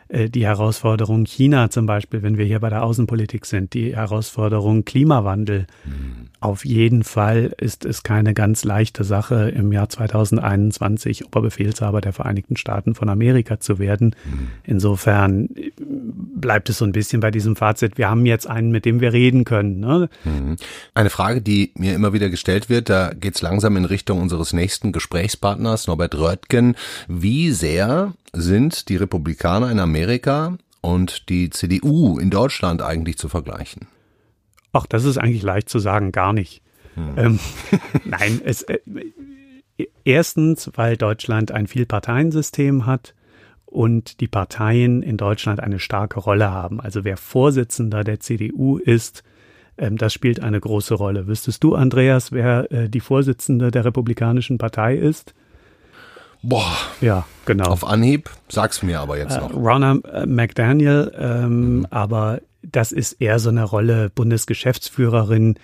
Äh, 0.09 0.31
die 0.31 0.47
Herausforderung 0.47 1.25
China 1.27 1.71
zum 1.71 1.87
Beispiel, 1.87 2.23
wenn 2.23 2.39
wir 2.39 2.45
hier 2.45 2.61
bei 2.61 2.71
der 2.71 2.83
Außenpolitik 2.83 3.45
sind, 3.47 3.75
die 3.75 3.95
Herausforderung 3.95 4.85
Klimawandel. 4.85 5.67
Mhm. 5.85 6.29
Auf 6.41 6.65
jeden 6.65 7.05
Fall 7.05 7.53
ist 7.59 7.85
es 7.85 8.03
keine 8.03 8.33
ganz 8.33 8.65
leichte 8.65 9.05
Sache, 9.05 9.51
im 9.51 9.73
Jahr 9.73 9.89
2021 9.89 11.27
Oberbefehlshaber 11.27 12.01
der 12.01 12.13
Vereinigten 12.13 12.57
Staaten 12.57 12.95
von 12.95 13.09
Amerika 13.09 13.61
zu 13.61 13.79
werden. 13.79 14.15
Mhm. 14.25 14.49
Insofern 14.65 15.51
äh, 15.57 15.73
bleibt 15.79 16.71
es 16.71 16.79
so 16.79 16.85
ein 16.85 16.93
bisschen 16.93 17.21
bei 17.21 17.31
diesem 17.31 17.57
Fazit, 17.57 17.99
wir 17.99 18.09
haben 18.09 18.25
jetzt 18.25 18.49
einen, 18.49 18.71
mit 18.71 18.85
dem 18.85 19.01
wir 19.01 19.13
reden 19.13 19.45
können. 19.45 19.81
Ne? 19.81 20.09
Mhm. 20.25 20.57
Eine 20.95 21.11
Frage, 21.11 21.43
die 21.43 21.73
mir 21.77 21.95
immer 21.95 22.13
wieder 22.13 22.31
gestellt 22.31 22.71
wird, 22.71 22.89
da 22.89 23.13
geht 23.13 23.35
es 23.35 23.43
langsam 23.43 23.77
in 23.77 23.85
Richtung 23.85 24.23
unseres 24.23 24.53
nächsten 24.53 24.93
Gesprächspartners, 24.93 25.87
Norbert 25.87 26.15
Röttgen. 26.15 26.77
Wie 27.09 27.51
sehr 27.51 28.15
sind 28.33 28.89
die 28.89 28.97
Republikaner 28.97 29.71
in 29.71 29.81
Amerika 29.81 30.57
und 30.81 31.29
die 31.29 31.51
CDU 31.51 32.19
in 32.19 32.31
Deutschland 32.31 32.83
eigentlich 32.83 33.19
zu 33.19 33.29
vergleichen? 33.29 33.87
Ach, 34.73 34.87
das 34.87 35.05
ist 35.05 35.19
eigentlich 35.19 35.43
leicht 35.43 35.69
zu 35.69 35.79
sagen, 35.79 36.13
gar 36.13 36.33
nicht. 36.33 36.63
Hm. 36.95 37.15
Ähm, 37.17 37.39
nein, 38.05 38.41
es, 38.45 38.63
äh, 38.63 38.79
erstens, 40.05 40.71
weil 40.75 40.97
Deutschland 40.97 41.53
ein 41.53 41.67
Vielparteiensystem 41.67 42.87
hat 42.87 43.15
und 43.65 44.21
die 44.21 44.29
Parteien 44.29 45.03
in 45.03 45.17
Deutschland 45.17 45.61
eine 45.61 45.79
starke 45.79 46.21
Rolle 46.21 46.51
haben. 46.51 46.81
Also 46.81 47.05
wer 47.05 47.17
Vorsitzender 47.17 48.05
der 48.05 48.21
CDU 48.21 48.79
ist, 48.79 49.23
ähm, 49.77 49.97
das 49.97 50.13
spielt 50.13 50.41
eine 50.41 50.61
große 50.61 50.95
Rolle. 50.95 51.27
Wüsstest 51.27 51.63
du, 51.63 51.75
Andreas, 51.75 52.33
wer 52.33 52.71
äh, 52.73 52.89
die 52.89 53.01
Vorsitzende 53.01 53.71
der 53.71 53.85
Republikanischen 53.85 54.59
Partei 54.59 54.97
ist? 54.97 55.35
Boah. 56.43 56.77
Ja, 57.01 57.27
genau. 57.45 57.67
Auf 57.67 57.85
Anhieb, 57.85 58.31
sag's 58.49 58.83
mir 58.83 59.01
aber 59.01 59.19
jetzt 59.19 59.37
äh, 59.37 59.41
noch. 59.41 60.05
Äh, 60.05 60.27
McDaniel, 60.27 61.13
ähm, 61.19 61.79
mhm. 61.79 61.87
aber 61.91 62.41
das 62.63 62.93
ist 62.93 63.15
eher 63.15 63.39
so 63.39 63.49
eine 63.51 63.65
Rolle 63.65 64.11
Bundesgeschäftsführerin. 64.15 65.57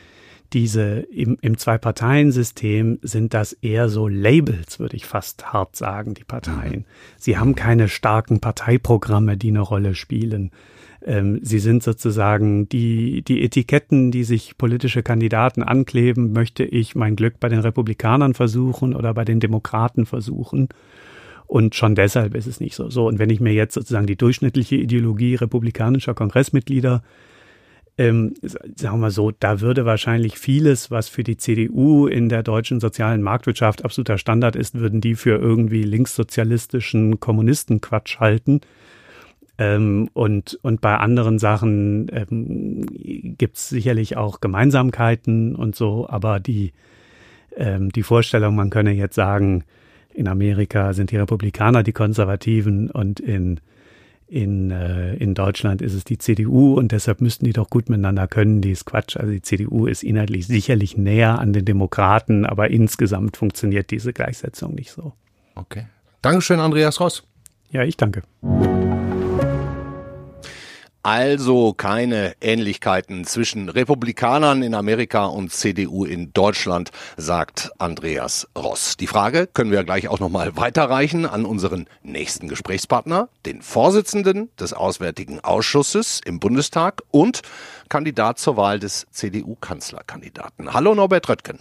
Diese 0.53 1.01
im, 1.11 1.39
im 1.41 1.59
Zwei-Parteien-System 1.59 2.99
sind 3.03 3.35
das 3.35 3.55
eher 3.55 3.89
so 3.89 4.07
Labels, 4.07 4.79
würde 4.79 4.97
ich 4.97 5.07
fast 5.07 5.53
hart 5.53 5.75
sagen, 5.75 6.15
die 6.15 6.25
Parteien. 6.25 6.81
Mhm. 6.81 6.85
Sie 7.19 7.39
haben 7.39 7.55
keine 7.55 7.89
starken 7.89 8.41
Parteiprogramme, 8.41 9.37
die 9.37 9.49
eine 9.49 9.61
Rolle 9.61 9.95
spielen. 9.95 10.53
Ähm, 11.05 11.41
sie 11.43 11.59
sind 11.59 11.83
sozusagen 11.83 12.69
die, 12.69 13.23
die 13.23 13.43
Etiketten, 13.43 14.11
die 14.11 14.25
sich 14.25 14.57
politische 14.57 15.03
Kandidaten 15.03 15.63
ankleben. 15.63 16.33
Möchte 16.33 16.65
ich 16.65 16.95
mein 16.95 17.17
Glück 17.17 17.39
bei 17.41 17.49
den 17.49 17.61
Republikanern 17.61 18.35
versuchen 18.35 18.95
oder 18.95 19.13
bei 19.15 19.25
den 19.25 19.41
Demokraten 19.41 20.07
versuchen? 20.07 20.69
Und 21.47 21.75
schon 21.75 21.95
deshalb 21.95 22.35
ist 22.35 22.47
es 22.47 22.59
nicht 22.59 22.75
so. 22.75 22.89
So, 22.89 23.07
und 23.07 23.19
wenn 23.19 23.31
ich 23.31 23.41
mir 23.41 23.53
jetzt 23.53 23.75
sozusagen 23.75 24.07
die 24.07 24.17
durchschnittliche 24.17 24.77
Ideologie 24.77 25.35
republikanischer 25.35 26.15
Kongressmitglieder 26.15 27.03
ähm, 27.97 28.35
sagen 28.43 29.01
wir 29.01 29.11
so, 29.11 29.31
da 29.31 29.61
würde 29.61 29.85
wahrscheinlich 29.85 30.39
vieles, 30.39 30.91
was 30.91 31.09
für 31.09 31.23
die 31.23 31.37
CDU 31.37 32.09
in 32.09 32.29
der 32.29 32.43
deutschen 32.43 32.81
sozialen 32.81 33.23
Marktwirtschaft 33.23 33.85
absoluter 33.85 34.19
Standard 34.19 34.57
ist, 34.57 34.75
würden 34.75 35.01
die 35.01 35.15
für 35.15 35.39
irgendwie 35.39 35.85
linkssozialistischen 35.85 37.21
Kommunistenquatsch 37.21 38.19
halten. 38.19 38.63
Ähm, 39.57 40.11
und, 40.15 40.59
und 40.63 40.81
bei 40.81 40.97
anderen 40.97 41.39
Sachen 41.39 42.09
ähm, 42.13 42.87
gibt 43.39 43.57
es 43.57 43.69
sicherlich 43.69 44.17
auch 44.17 44.41
Gemeinsamkeiten 44.41 45.55
und 45.55 45.77
so, 45.77 46.09
aber 46.09 46.41
die, 46.41 46.73
ähm, 47.57 47.91
die 47.91 48.03
Vorstellung, 48.03 48.57
man 48.57 48.71
könne 48.71 48.91
jetzt 48.93 49.15
sagen, 49.15 49.65
in 50.13 50.29
Amerika 50.29 50.93
sind 50.93 51.11
die 51.11 51.17
Republikaner 51.17 51.83
die 51.83 51.93
Konservativen 51.93 52.91
und 52.91 53.21
in, 53.21 53.61
in, 54.27 54.73
äh, 54.73 55.15
in 55.17 55.35
Deutschland 55.35 55.83
ist 55.83 55.95
es 55.95 56.05
die 56.05 56.19
CDU 56.19 56.75
und 56.75 56.91
deshalb 56.91 57.21
müssten 57.21 57.45
die 57.45 57.53
doch 57.53 57.71
gut 57.71 57.89
miteinander 57.89 58.27
können, 58.27 58.61
die 58.61 58.71
ist 58.71 58.87
Quatsch. 58.87 59.17
Also 59.17 59.31
die 59.31 59.43
CDU 59.43 59.87
ist 59.87 60.03
inhaltlich 60.03 60.47
sicherlich 60.49 60.97
näher 60.97 61.39
an 61.39 61.53
den 61.53 61.65
Demokraten, 61.65 62.45
aber 62.45 62.71
insgesamt 62.71 63.37
funktioniert 63.37 63.91
diese 63.93 64.13
Gleichsetzung 64.13 64.75
nicht 64.75 64.91
so. 64.91 65.13
Okay. 65.55 65.87
Dankeschön, 66.23 66.59
Andreas 66.59 66.99
Ross. 67.01 67.25
Ja, 67.71 67.83
ich 67.83 67.97
danke. 67.97 68.23
Also 71.05 71.75
keine 71.75 72.33
Ähnlichkeiten 72.41 73.25
zwischen 73.25 73.69
Republikanern 73.69 74.63
in 74.63 74.75
Amerika 74.75 75.27
und 75.27 75.53
CDU 75.53 76.07
in 76.07 76.33
Deutschland, 76.33 76.93
sagt 77.19 77.73
Andreas 77.77 78.49
Ross. 78.57 78.97
Die 78.97 79.07
Frage 79.07 79.47
können 79.47 79.71
wir 79.71 79.85
gleich 79.85 80.09
auch 80.09 80.19
nochmal 80.19 80.57
weiterreichen 80.57 81.27
an 81.27 81.45
unseren 81.45 81.89
nächsten 82.03 82.49
Gesprächspartner, 82.49 83.29
den 83.45 83.61
Vorsitzenden 83.61 84.49
des 84.59 84.73
Auswärtigen 84.73 85.41
Ausschusses 85.41 86.23
im 86.25 86.41
Bundestag 86.41 87.03
und 87.11 87.43
Kandidat 87.91 88.39
zur 88.39 88.57
Wahl 88.57 88.79
des 88.79 89.07
CDU-Kanzlerkandidaten. 89.11 90.73
Hallo 90.73 90.95
Norbert 90.95 91.29
Röttgen. 91.29 91.59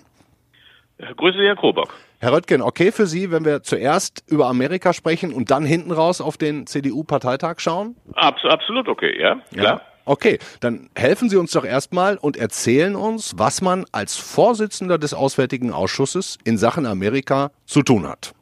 Grüße, 1.17 1.39
Herr 1.39 1.57
Krobock. 1.57 1.93
Herr 2.23 2.31
Röttgen, 2.31 2.61
okay 2.61 2.93
für 2.93 3.05
Sie, 3.05 3.31
wenn 3.31 3.43
wir 3.43 3.63
zuerst 3.63 4.23
über 4.31 4.47
Amerika 4.47 4.93
sprechen 4.93 5.33
und 5.33 5.51
dann 5.51 5.65
hinten 5.65 5.91
raus 5.91 6.21
auf 6.21 6.37
den 6.37 6.65
CDU-Parteitag 6.65 7.59
schauen? 7.59 7.97
Abs 8.13 8.45
absolut 8.45 8.87
okay, 8.87 9.19
ja, 9.19 9.41
klar. 9.51 9.65
Ja. 9.65 9.81
Okay, 10.05 10.39
dann 10.61 10.89
helfen 10.95 11.27
Sie 11.27 11.35
uns 11.35 11.51
doch 11.51 11.65
erstmal 11.65 12.15
und 12.15 12.37
erzählen 12.37 12.95
uns, 12.95 13.33
was 13.37 13.61
man 13.61 13.83
als 13.91 14.15
Vorsitzender 14.15 14.97
des 14.97 15.13
Auswärtigen 15.13 15.73
Ausschusses 15.73 16.37
in 16.45 16.57
Sachen 16.57 16.85
Amerika 16.85 17.51
zu 17.65 17.83
tun 17.83 18.07
hat. 18.07 18.33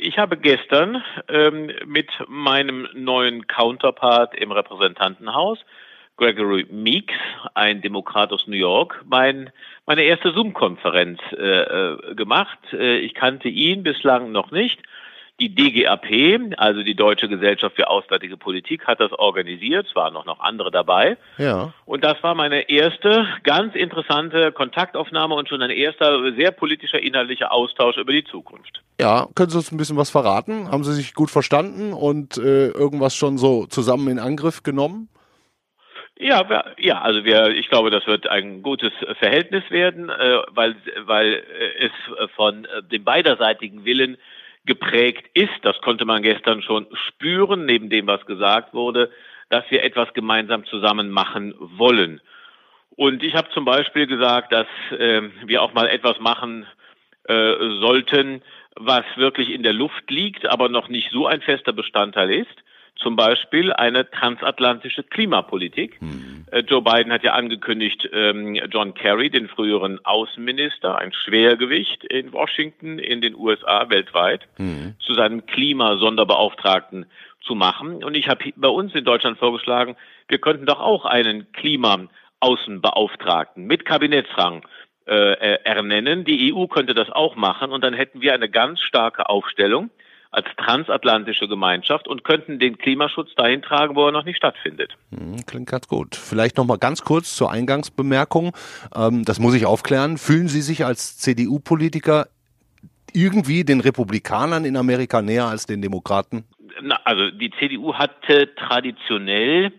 Ich 0.00 0.18
habe 0.18 0.36
gestern 0.36 1.00
ähm, 1.28 1.70
mit 1.86 2.08
meinem 2.26 2.88
neuen 2.92 3.46
Counterpart 3.46 4.34
im 4.34 4.50
Repräsentantenhaus 4.50 5.60
Gregory 6.16 6.66
Meeks, 6.70 7.14
ein 7.54 7.82
Demokrat 7.82 8.32
aus 8.32 8.48
New 8.48 8.56
York, 8.56 9.00
mein, 9.08 9.50
meine 9.86 10.02
erste 10.02 10.32
Zoom-Konferenz 10.32 11.20
äh, 11.32 11.36
äh 11.36 12.14
gemacht. 12.14 12.58
Äh, 12.72 12.98
ich 12.98 13.14
kannte 13.14 13.48
ihn 13.48 13.82
bislang 13.82 14.32
noch 14.32 14.50
nicht. 14.50 14.80
Die 15.40 15.54
DGAP, 15.54 16.58
also 16.58 16.82
die 16.82 16.94
Deutsche 16.94 17.26
Gesellschaft 17.26 17.74
für 17.74 17.88
Auswärtige 17.88 18.36
Politik, 18.36 18.86
hat 18.86 19.00
das 19.00 19.10
organisiert. 19.12 19.86
Es 19.88 19.96
waren 19.96 20.12
noch, 20.12 20.26
noch 20.26 20.40
andere 20.40 20.70
dabei. 20.70 21.16
Ja. 21.38 21.72
Und 21.86 22.04
das 22.04 22.22
war 22.22 22.34
meine 22.34 22.68
erste 22.68 23.26
ganz 23.42 23.74
interessante 23.74 24.52
Kontaktaufnahme 24.52 25.34
und 25.34 25.48
schon 25.48 25.62
ein 25.62 25.70
erster 25.70 26.34
sehr 26.34 26.50
politischer, 26.50 27.00
inhaltlicher 27.02 27.52
Austausch 27.52 27.96
über 27.96 28.12
die 28.12 28.24
Zukunft. 28.24 28.82
Ja, 29.00 29.28
können 29.34 29.48
Sie 29.48 29.56
uns 29.56 29.72
ein 29.72 29.78
bisschen 29.78 29.96
was 29.96 30.10
verraten? 30.10 30.70
Haben 30.70 30.84
Sie 30.84 30.92
sich 30.92 31.14
gut 31.14 31.30
verstanden 31.30 31.94
und 31.94 32.36
äh, 32.36 32.68
irgendwas 32.68 33.16
schon 33.16 33.38
so 33.38 33.64
zusammen 33.64 34.08
in 34.08 34.18
Angriff 34.18 34.62
genommen? 34.62 35.08
Ja, 36.20 36.46
ja, 36.78 37.00
also 37.00 37.24
wir, 37.24 37.48
ich 37.56 37.70
glaube, 37.70 37.88
das 37.88 38.06
wird 38.06 38.28
ein 38.28 38.62
gutes 38.62 38.92
Verhältnis 39.18 39.64
werden, 39.70 40.10
äh, 40.10 40.42
weil, 40.50 40.76
weil 41.06 41.32
äh, 41.32 41.86
es 41.86 42.28
von 42.36 42.66
äh, 42.66 42.82
dem 42.82 43.04
beiderseitigen 43.04 43.86
Willen 43.86 44.18
geprägt 44.66 45.24
ist. 45.32 45.54
Das 45.62 45.80
konnte 45.80 46.04
man 46.04 46.20
gestern 46.20 46.60
schon 46.60 46.86
spüren, 47.08 47.64
neben 47.64 47.88
dem, 47.88 48.06
was 48.06 48.26
gesagt 48.26 48.74
wurde, 48.74 49.10
dass 49.48 49.64
wir 49.70 49.82
etwas 49.82 50.12
gemeinsam 50.12 50.66
zusammen 50.66 51.10
machen 51.10 51.54
wollen. 51.58 52.20
Und 52.96 53.22
ich 53.22 53.34
habe 53.34 53.48
zum 53.54 53.64
Beispiel 53.64 54.06
gesagt, 54.06 54.52
dass 54.52 54.66
äh, 54.90 55.22
wir 55.46 55.62
auch 55.62 55.72
mal 55.72 55.88
etwas 55.88 56.20
machen 56.20 56.66
sollten, 57.28 58.42
was 58.74 59.04
wirklich 59.14 59.50
in 59.50 59.62
der 59.62 59.74
Luft 59.74 60.10
liegt, 60.10 60.46
aber 60.46 60.68
noch 60.68 60.88
nicht 60.88 61.12
so 61.12 61.28
ein 61.28 61.42
fester 61.42 61.72
Bestandteil 61.72 62.28
ist 62.30 62.64
zum 63.02 63.16
Beispiel 63.16 63.72
eine 63.72 64.10
transatlantische 64.10 65.02
Klimapolitik. 65.02 66.00
Mhm. 66.02 66.44
Joe 66.66 66.82
Biden 66.82 67.12
hat 67.12 67.22
ja 67.22 67.32
angekündigt, 67.32 68.08
ähm, 68.12 68.56
John 68.70 68.94
Kerry, 68.94 69.30
den 69.30 69.48
früheren 69.48 70.04
Außenminister, 70.04 70.98
ein 70.98 71.12
Schwergewicht 71.12 72.04
in 72.04 72.32
Washington, 72.32 72.98
in 72.98 73.20
den 73.20 73.34
USA, 73.34 73.88
weltweit, 73.88 74.46
mhm. 74.58 74.94
zu 75.00 75.14
seinem 75.14 75.46
Klimasonderbeauftragten 75.46 77.06
zu 77.40 77.54
machen. 77.54 78.04
Und 78.04 78.14
ich 78.14 78.28
habe 78.28 78.52
bei 78.56 78.68
uns 78.68 78.94
in 78.94 79.04
Deutschland 79.04 79.38
vorgeschlagen, 79.38 79.96
wir 80.28 80.38
könnten 80.38 80.66
doch 80.66 80.80
auch 80.80 81.06
einen 81.06 81.50
Klimaaußenbeauftragten 81.52 83.64
mit 83.64 83.86
Kabinettsrang 83.86 84.66
äh, 85.06 85.58
ernennen. 85.64 86.24
Die 86.24 86.54
EU 86.54 86.66
könnte 86.66 86.94
das 86.94 87.10
auch 87.10 87.34
machen 87.34 87.72
und 87.72 87.82
dann 87.82 87.94
hätten 87.94 88.20
wir 88.20 88.34
eine 88.34 88.50
ganz 88.50 88.80
starke 88.80 89.28
Aufstellung 89.28 89.90
als 90.30 90.46
transatlantische 90.56 91.48
Gemeinschaft 91.48 92.06
und 92.06 92.22
könnten 92.22 92.58
den 92.58 92.78
Klimaschutz 92.78 93.34
dahin 93.34 93.62
tragen, 93.62 93.96
wo 93.96 94.06
er 94.06 94.12
noch 94.12 94.24
nicht 94.24 94.36
stattfindet. 94.36 94.92
Hm, 95.10 95.44
klingt 95.46 95.68
ganz 95.68 95.88
gut. 95.88 96.14
Vielleicht 96.14 96.56
noch 96.56 96.66
mal 96.66 96.78
ganz 96.78 97.02
kurz 97.02 97.34
zur 97.34 97.50
Eingangsbemerkung. 97.50 98.52
Ähm, 98.94 99.24
das 99.24 99.40
muss 99.40 99.54
ich 99.54 99.66
aufklären. 99.66 100.18
Fühlen 100.18 100.48
Sie 100.48 100.62
sich 100.62 100.84
als 100.84 101.18
CDU-Politiker 101.18 102.28
irgendwie 103.12 103.64
den 103.64 103.80
Republikanern 103.80 104.64
in 104.64 104.76
Amerika 104.76 105.20
näher 105.20 105.46
als 105.46 105.66
den 105.66 105.82
Demokraten? 105.82 106.44
Na, 106.80 107.00
also 107.04 107.30
die 107.30 107.50
CDU 107.58 107.94
hatte 107.94 108.54
traditionell 108.54 109.72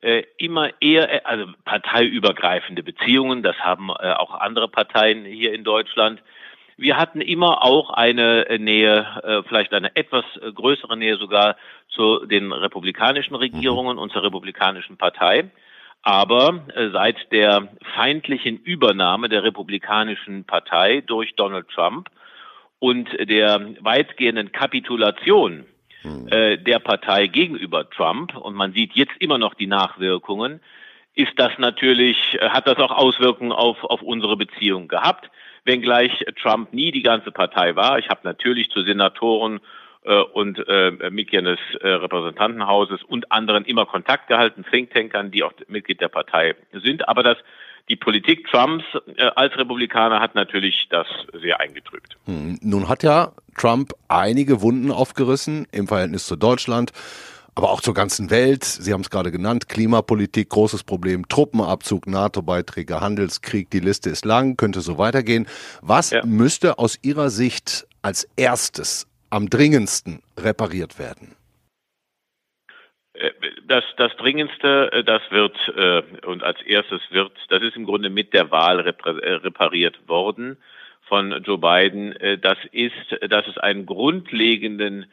äh, 0.00 0.24
immer 0.36 0.70
eher, 0.80 1.12
äh, 1.12 1.20
also 1.24 1.46
parteiübergreifende 1.64 2.82
Beziehungen. 2.82 3.44
Das 3.44 3.56
haben 3.60 3.90
äh, 3.90 4.12
auch 4.12 4.34
andere 4.34 4.66
Parteien 4.66 5.24
hier 5.24 5.54
in 5.54 5.62
Deutschland. 5.62 6.20
Wir 6.76 6.96
hatten 6.96 7.20
immer 7.20 7.64
auch 7.64 7.90
eine 7.90 8.48
äh, 8.48 8.58
Nähe, 8.58 9.06
äh, 9.22 9.42
vielleicht 9.48 9.72
eine 9.72 9.94
etwas 9.94 10.24
äh, 10.40 10.52
größere 10.52 10.96
Nähe 10.96 11.16
sogar 11.16 11.56
zu 11.88 12.24
den 12.26 12.52
republikanischen 12.52 13.34
Regierungen 13.34 13.98
und 13.98 14.12
zur 14.12 14.22
republikanischen 14.22 14.96
Partei. 14.96 15.50
Aber 16.04 16.64
seit 16.92 17.30
der 17.30 17.68
feindlichen 17.94 18.56
Übernahme 18.58 19.28
der 19.28 19.44
republikanischen 19.44 20.44
Partei 20.44 21.00
durch 21.00 21.36
Donald 21.36 21.68
Trump 21.68 22.08
und 22.80 23.08
der 23.20 23.76
weitgehenden 23.78 24.50
Kapitulation 24.50 25.64
hm. 26.00 26.26
der 26.26 26.80
Partei 26.80 27.28
gegenüber 27.28 27.88
Trump, 27.88 28.36
und 28.36 28.56
man 28.56 28.72
sieht 28.72 28.94
jetzt 28.94 29.12
immer 29.20 29.38
noch 29.38 29.54
die 29.54 29.68
Nachwirkungen, 29.68 30.60
ist 31.14 31.34
das 31.36 31.52
natürlich, 31.58 32.36
hat 32.40 32.66
das 32.66 32.78
auch 32.78 32.90
Auswirkungen 32.90 33.52
auf, 33.52 33.84
auf 33.84 34.02
unsere 34.02 34.36
Beziehung 34.36 34.88
gehabt 34.88 35.30
wenngleich 35.64 36.24
Trump 36.40 36.72
nie 36.72 36.90
die 36.90 37.02
ganze 37.02 37.30
Partei 37.30 37.76
war. 37.76 37.98
Ich 37.98 38.08
habe 38.08 38.20
natürlich 38.24 38.70
zu 38.70 38.82
Senatoren 38.82 39.60
äh, 40.04 40.20
und 40.20 40.58
äh, 40.66 41.10
Mitgliedern 41.10 41.56
des 41.56 41.80
äh, 41.80 41.88
Repräsentantenhauses 41.88 43.02
und 43.04 43.30
anderen 43.30 43.64
immer 43.64 43.86
Kontakt 43.86 44.28
gehalten, 44.28 44.64
Thinktankern, 44.70 45.30
die 45.30 45.42
auch 45.44 45.52
Mitglied 45.68 46.00
der 46.00 46.08
Partei 46.08 46.54
sind. 46.72 47.08
Aber 47.08 47.22
das 47.22 47.38
die 47.88 47.96
Politik 47.96 48.46
Trumps 48.48 48.84
äh, 49.16 49.24
als 49.34 49.56
Republikaner 49.56 50.20
hat 50.20 50.34
natürlich 50.34 50.86
das 50.90 51.06
sehr 51.40 51.60
eingetrübt. 51.60 52.16
Hm. 52.26 52.58
Nun 52.62 52.88
hat 52.88 53.02
ja 53.02 53.32
Trump 53.56 53.92
einige 54.08 54.62
Wunden 54.62 54.90
aufgerissen 54.90 55.66
im 55.72 55.88
Verhältnis 55.88 56.26
zu 56.26 56.36
Deutschland 56.36 56.92
aber 57.54 57.70
auch 57.70 57.80
zur 57.80 57.94
ganzen 57.94 58.30
Welt. 58.30 58.64
Sie 58.64 58.92
haben 58.92 59.02
es 59.02 59.10
gerade 59.10 59.30
genannt, 59.30 59.68
Klimapolitik, 59.68 60.48
großes 60.48 60.84
Problem, 60.84 61.28
Truppenabzug, 61.28 62.06
NATO-Beiträge, 62.06 63.00
Handelskrieg, 63.00 63.70
die 63.70 63.80
Liste 63.80 64.10
ist 64.10 64.24
lang, 64.24 64.56
könnte 64.56 64.80
so 64.80 64.98
weitergehen. 64.98 65.46
Was 65.82 66.10
ja. 66.10 66.24
müsste 66.24 66.78
aus 66.78 66.98
Ihrer 67.02 67.30
Sicht 67.30 67.86
als 68.00 68.28
erstes 68.36 69.06
am 69.30 69.48
dringendsten 69.50 70.22
repariert 70.38 70.98
werden? 70.98 71.36
Äh, 73.14 73.30
das, 73.66 73.84
das 73.96 74.14
Dringendste, 74.16 74.90
äh, 74.92 75.04
das 75.04 75.22
wird 75.30 75.56
äh, 75.76 76.26
und 76.26 76.42
als 76.42 76.60
erstes 76.62 77.00
wird, 77.10 77.32
das 77.48 77.62
ist 77.62 77.76
im 77.76 77.84
Grunde 77.84 78.10
mit 78.10 78.32
der 78.32 78.50
Wahl 78.50 78.80
repariert 78.80 80.08
worden 80.08 80.56
von 81.08 81.42
Joe 81.42 81.58
Biden. 81.58 82.14
Das 82.40 82.56
ist, 82.70 82.94
dass 83.28 83.46
es 83.46 83.58
einen 83.58 83.84
grundlegenden 83.84 85.06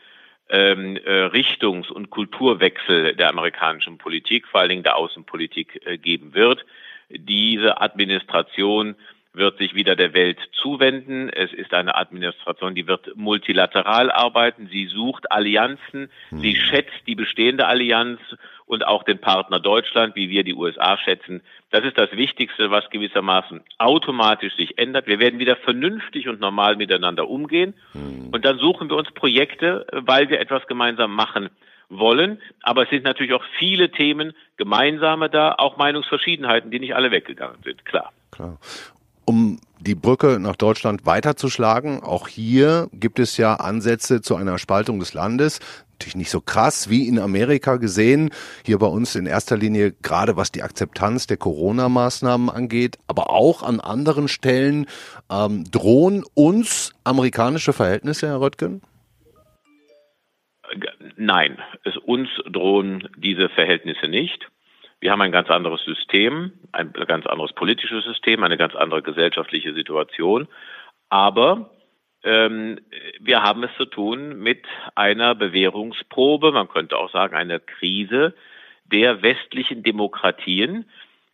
ähm, 0.49 0.97
äh, 0.97 1.25
Richtungs- 1.25 1.91
und 1.91 2.09
Kulturwechsel 2.09 3.15
der 3.15 3.29
amerikanischen 3.29 3.97
Politik, 3.97 4.47
vor 4.47 4.61
allen 4.61 4.69
Dingen 4.69 4.83
der 4.83 4.97
Außenpolitik, 4.97 5.81
äh, 5.85 5.97
geben 5.97 6.33
wird. 6.33 6.65
Diese 7.09 7.81
Administration 7.81 8.95
wird 9.39 9.57
sich 9.57 9.73
wieder 9.73 9.95
der 9.95 10.13
Welt 10.13 10.37
zuwenden. 10.51 11.29
Es 11.29 11.51
ist 11.51 11.73
eine 11.73 11.95
Administration, 11.95 12.75
die 12.75 12.85
wird 12.85 13.15
multilateral 13.15 14.11
arbeiten. 14.11 14.67
Sie 14.71 14.85
sucht 14.85 15.31
Allianzen. 15.31 16.11
Sie 16.29 16.53
hm. 16.53 16.61
schätzt 16.61 17.07
die 17.07 17.15
bestehende 17.15 17.65
Allianz 17.65 18.19
und 18.67 18.85
auch 18.85 19.03
den 19.03 19.19
Partner 19.19 19.59
Deutschland, 19.59 20.15
wie 20.15 20.29
wir 20.29 20.43
die 20.43 20.53
USA 20.53 20.97
schätzen. 20.97 21.41
Das 21.71 21.83
ist 21.83 21.97
das 21.97 22.11
Wichtigste, 22.11 22.69
was 22.69 22.87
gewissermaßen 22.91 23.61
automatisch 23.79 24.55
sich 24.55 24.77
ändert. 24.77 25.07
Wir 25.07 25.19
werden 25.19 25.39
wieder 25.39 25.55
vernünftig 25.55 26.27
und 26.27 26.39
normal 26.39 26.75
miteinander 26.75 27.27
umgehen. 27.27 27.73
Hm. 27.93 28.29
Und 28.31 28.45
dann 28.45 28.59
suchen 28.59 28.89
wir 28.89 28.97
uns 28.97 29.09
Projekte, 29.11 29.87
weil 29.91 30.29
wir 30.29 30.39
etwas 30.39 30.67
gemeinsam 30.67 31.15
machen 31.15 31.49
wollen. 31.89 32.39
Aber 32.61 32.83
es 32.83 32.89
sind 32.89 33.03
natürlich 33.03 33.33
auch 33.33 33.43
viele 33.57 33.89
Themen 33.89 34.33
gemeinsame 34.57 35.29
da, 35.29 35.55
auch 35.57 35.77
Meinungsverschiedenheiten, 35.77 36.69
die 36.69 36.79
nicht 36.79 36.93
alle 36.93 37.09
weggegangen 37.09 37.63
sind, 37.63 37.85
klar. 37.85 38.11
Klar 38.31 38.59
um 39.29 39.59
die 39.79 39.93
Brücke 39.93 40.39
nach 40.39 40.55
Deutschland 40.55 41.05
weiterzuschlagen. 41.05 42.01
Auch 42.01 42.27
hier 42.27 42.89
gibt 42.91 43.19
es 43.19 43.37
ja 43.37 43.53
Ansätze 43.53 44.21
zu 44.21 44.35
einer 44.35 44.57
Spaltung 44.57 44.99
des 44.99 45.13
Landes. 45.13 45.59
Natürlich 45.93 46.15
nicht 46.15 46.31
so 46.31 46.41
krass 46.41 46.89
wie 46.89 47.07
in 47.07 47.19
Amerika 47.19 47.75
gesehen. 47.75 48.31
Hier 48.65 48.79
bei 48.79 48.87
uns 48.87 49.13
in 49.13 49.27
erster 49.27 49.55
Linie 49.55 49.93
gerade 50.01 50.35
was 50.35 50.51
die 50.51 50.63
Akzeptanz 50.63 51.27
der 51.27 51.37
Corona-Maßnahmen 51.37 52.49
angeht, 52.49 52.97
aber 53.05 53.29
auch 53.29 53.61
an 53.61 53.79
anderen 53.79 54.29
Stellen. 54.29 54.87
Ähm, 55.31 55.63
drohen 55.69 56.23
uns 56.33 56.95
amerikanische 57.03 57.71
Verhältnisse, 57.71 58.29
Herr 58.29 58.41
Röttgen? 58.41 58.81
Nein, 61.17 61.59
es 61.83 61.97
uns 61.97 62.29
drohen 62.51 63.07
diese 63.15 63.49
Verhältnisse 63.49 64.07
nicht. 64.07 64.49
Wir 64.99 65.11
haben 65.11 65.21
ein 65.21 65.31
ganz 65.31 65.49
anderes 65.49 65.81
System, 65.83 66.51
ein 66.71 66.91
ganz 66.91 67.25
anderes 67.25 67.53
politisches 67.53 68.03
System, 68.03 68.43
eine 68.43 68.57
ganz 68.57 68.75
andere 68.75 69.01
gesellschaftliche 69.01 69.73
Situation. 69.73 70.47
Aber 71.09 71.71
ähm, 72.23 72.79
wir 73.19 73.41
haben 73.41 73.63
es 73.63 73.71
zu 73.77 73.85
tun 73.85 74.39
mit 74.39 74.65
einer 74.95 75.35
Bewährungsprobe, 75.35 76.51
man 76.51 76.67
könnte 76.67 76.97
auch 76.97 77.11
sagen 77.11 77.35
eine 77.35 77.59
Krise 77.59 78.35
der 78.85 79.21
westlichen 79.21 79.83
Demokratien 79.83 80.85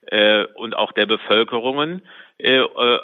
äh, 0.08 0.46
und 0.56 0.76
auch 0.76 0.92
der 0.92 1.08
Bevölkerungen 1.08 2.02
äh, 2.38 2.58
äh 2.58 3.00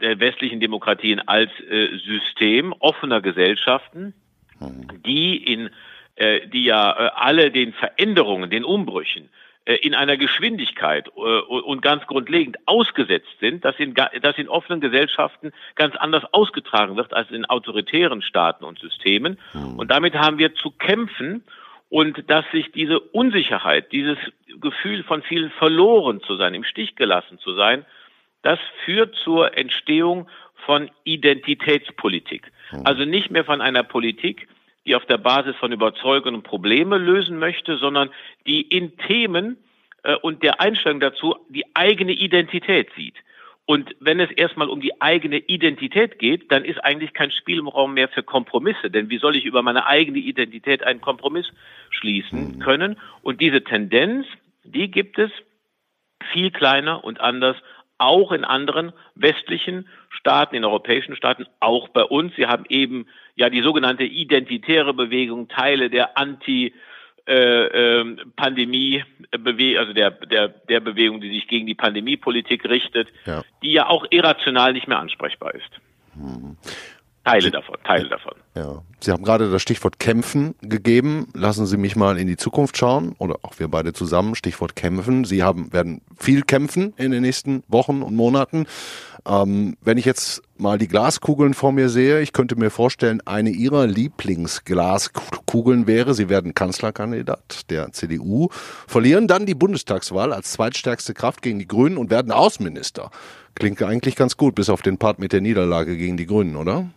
der 0.00 0.18
westlichen 0.18 0.60
Demokratien 0.60 1.20
als 1.28 1.50
äh, 1.68 1.98
System 1.98 2.72
offener 2.78 3.20
Gesellschaften, 3.20 4.14
hm. 4.58 5.02
die 5.04 5.36
in 5.36 5.68
äh, 6.16 6.48
die 6.48 6.64
ja 6.64 6.90
äh, 6.92 7.10
alle 7.14 7.50
den 7.50 7.74
Veränderungen, 7.74 8.48
den 8.48 8.64
Umbrüchen 8.64 9.28
in 9.66 9.94
einer 9.94 10.16
Geschwindigkeit 10.16 11.08
äh, 11.08 11.20
und 11.20 11.80
ganz 11.80 12.06
grundlegend 12.06 12.58
ausgesetzt 12.66 13.34
sind, 13.40 13.64
dass 13.64 13.78
in, 13.78 13.94
dass 13.94 14.36
in 14.36 14.48
offenen 14.48 14.80
Gesellschaften 14.80 15.52
ganz 15.74 15.96
anders 15.96 16.24
ausgetragen 16.32 16.96
wird 16.96 17.14
als 17.14 17.30
in 17.30 17.46
autoritären 17.46 18.20
Staaten 18.20 18.64
und 18.64 18.78
Systemen. 18.78 19.38
Mhm. 19.54 19.78
Und 19.78 19.90
damit 19.90 20.14
haben 20.14 20.38
wir 20.38 20.54
zu 20.54 20.70
kämpfen 20.70 21.44
und 21.88 22.28
dass 22.28 22.44
sich 22.52 22.72
diese 22.72 23.00
Unsicherheit, 23.00 23.92
dieses 23.92 24.18
Gefühl 24.60 25.02
von 25.02 25.22
vielen 25.22 25.50
verloren 25.50 26.20
zu 26.20 26.36
sein, 26.36 26.52
im 26.54 26.64
Stich 26.64 26.96
gelassen 26.96 27.38
zu 27.38 27.54
sein, 27.54 27.86
das 28.42 28.58
führt 28.84 29.14
zur 29.16 29.56
Entstehung 29.56 30.28
von 30.66 30.90
Identitätspolitik. 31.04 32.52
Hm. 32.70 32.82
Also 32.84 33.04
nicht 33.04 33.30
mehr 33.30 33.44
von 33.44 33.60
einer 33.60 33.82
Politik, 33.82 34.48
die 34.86 34.94
auf 34.94 35.06
der 35.06 35.18
Basis 35.18 35.56
von 35.56 35.72
Überzeugungen 35.72 36.42
Probleme 36.42 36.98
lösen 36.98 37.38
möchte, 37.38 37.78
sondern 37.78 38.10
die 38.46 38.62
in 38.62 38.96
Themen 38.96 39.56
äh, 40.02 40.14
und 40.16 40.42
der 40.42 40.60
Einstellung 40.60 41.00
dazu 41.00 41.36
die 41.48 41.64
eigene 41.74 42.12
Identität 42.12 42.90
sieht. 42.96 43.16
Und 43.66 43.96
wenn 43.98 44.20
es 44.20 44.30
erstmal 44.30 44.68
um 44.68 44.80
die 44.80 45.00
eigene 45.00 45.38
Identität 45.38 46.18
geht, 46.18 46.52
dann 46.52 46.66
ist 46.66 46.84
eigentlich 46.84 47.14
kein 47.14 47.30
Spielraum 47.30 47.94
mehr 47.94 48.08
für 48.08 48.22
Kompromisse. 48.22 48.90
Denn 48.90 49.08
wie 49.08 49.18
soll 49.18 49.36
ich 49.36 49.46
über 49.46 49.62
meine 49.62 49.86
eigene 49.86 50.18
Identität 50.18 50.82
einen 50.82 51.00
Kompromiss 51.00 51.50
schließen 51.88 52.56
mhm. 52.56 52.58
können? 52.58 52.98
Und 53.22 53.40
diese 53.40 53.64
Tendenz, 53.64 54.26
die 54.64 54.90
gibt 54.90 55.18
es 55.18 55.30
viel 56.32 56.50
kleiner 56.50 57.04
und 57.04 57.20
anders 57.20 57.56
auch 58.04 58.32
in 58.32 58.44
anderen 58.44 58.92
westlichen 59.14 59.88
Staaten, 60.10 60.56
in 60.56 60.64
europäischen 60.64 61.16
Staaten, 61.16 61.46
auch 61.60 61.88
bei 61.88 62.02
uns. 62.02 62.34
Sie 62.36 62.46
haben 62.46 62.64
eben 62.68 63.06
ja 63.34 63.50
die 63.50 63.62
sogenannte 63.62 64.04
identitäre 64.04 64.94
Bewegung, 64.94 65.48
Teile 65.48 65.90
der 65.90 66.16
Anti- 66.16 66.72
äh, 67.26 68.00
ähm, 68.00 68.20
Pandemie, 68.36 69.02
äh, 69.30 69.76
also 69.78 69.94
der, 69.94 70.10
der, 70.10 70.48
der 70.48 70.80
Bewegung, 70.80 71.22
die 71.22 71.30
sich 71.30 71.48
gegen 71.48 71.66
die 71.66 71.74
Pandemiepolitik 71.74 72.68
richtet, 72.68 73.08
ja. 73.24 73.42
die 73.62 73.72
ja 73.72 73.88
auch 73.88 74.04
irrational 74.10 74.74
nicht 74.74 74.88
mehr 74.88 74.98
ansprechbar 74.98 75.54
ist. 75.54 75.70
Mhm. 76.14 76.58
Teile 77.24 77.50
davon, 77.50 77.76
Teile 77.84 78.08
davon. 78.08 78.34
Ja. 78.54 78.82
Sie 79.00 79.10
haben 79.10 79.24
gerade 79.24 79.50
das 79.50 79.62
Stichwort 79.62 79.98
Kämpfen 79.98 80.54
gegeben. 80.60 81.28
Lassen 81.34 81.66
Sie 81.66 81.78
mich 81.78 81.96
mal 81.96 82.18
in 82.18 82.26
die 82.26 82.36
Zukunft 82.36 82.76
schauen 82.76 83.16
oder 83.18 83.36
auch 83.42 83.58
wir 83.58 83.68
beide 83.68 83.94
zusammen. 83.94 84.34
Stichwort 84.34 84.76
Kämpfen. 84.76 85.24
Sie 85.24 85.42
haben, 85.42 85.72
werden 85.72 86.02
viel 86.16 86.42
kämpfen 86.42 86.92
in 86.96 87.10
den 87.10 87.22
nächsten 87.22 87.64
Wochen 87.68 88.02
und 88.02 88.14
Monaten. 88.14 88.66
Ähm, 89.26 89.76
wenn 89.80 89.96
ich 89.96 90.04
jetzt 90.04 90.42
mal 90.58 90.76
die 90.76 90.88
Glaskugeln 90.88 91.54
vor 91.54 91.72
mir 91.72 91.88
sehe, 91.88 92.20
ich 92.20 92.34
könnte 92.34 92.56
mir 92.56 92.70
vorstellen, 92.70 93.22
eine 93.24 93.50
Ihrer 93.50 93.86
Lieblingsglaskugeln 93.86 95.86
wäre, 95.86 96.12
Sie 96.12 96.28
werden 96.28 96.54
Kanzlerkandidat 96.54 97.70
der 97.70 97.92
CDU, 97.92 98.48
verlieren 98.86 99.28
dann 99.28 99.46
die 99.46 99.54
Bundestagswahl 99.54 100.32
als 100.32 100.52
zweitstärkste 100.52 101.14
Kraft 101.14 101.40
gegen 101.40 101.58
die 101.58 101.68
Grünen 101.68 101.96
und 101.96 102.10
werden 102.10 102.32
Außenminister. 102.32 103.10
Klingt 103.54 103.82
eigentlich 103.82 104.16
ganz 104.16 104.36
gut, 104.36 104.54
bis 104.54 104.68
auf 104.68 104.82
den 104.82 104.98
Part 104.98 105.18
mit 105.18 105.32
der 105.32 105.40
Niederlage 105.40 105.96
gegen 105.96 106.18
die 106.18 106.26
Grünen, 106.26 106.56
oder? 106.56 106.90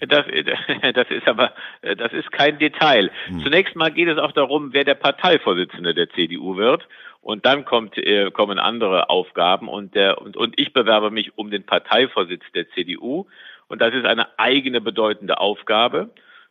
Das, 0.00 0.26
das 0.94 1.10
ist 1.10 1.26
aber, 1.26 1.52
das 1.82 2.12
ist 2.12 2.30
kein 2.32 2.58
Detail. 2.58 3.10
Hm. 3.26 3.40
Zunächst 3.40 3.76
mal 3.76 3.90
geht 3.90 4.08
es 4.08 4.18
auch 4.18 4.32
darum, 4.32 4.72
wer 4.72 4.84
der 4.84 4.94
Parteivorsitzende 4.94 5.94
der 5.94 6.10
CDU 6.10 6.56
wird. 6.56 6.86
Und 7.20 7.44
dann 7.44 7.64
kommt, 7.64 7.98
äh, 7.98 8.30
kommen 8.30 8.58
andere 8.58 9.10
Aufgaben 9.10 9.68
und, 9.68 9.94
der, 9.94 10.22
und, 10.22 10.36
und 10.36 10.58
ich 10.58 10.72
bewerbe 10.72 11.10
mich 11.10 11.36
um 11.36 11.50
den 11.50 11.66
Parteivorsitz 11.66 12.44
der 12.54 12.70
CDU. 12.70 13.26
Und 13.66 13.82
das 13.82 13.92
ist 13.92 14.06
eine 14.06 14.38
eigene 14.38 14.80
bedeutende 14.80 15.38
Aufgabe. 15.38 16.10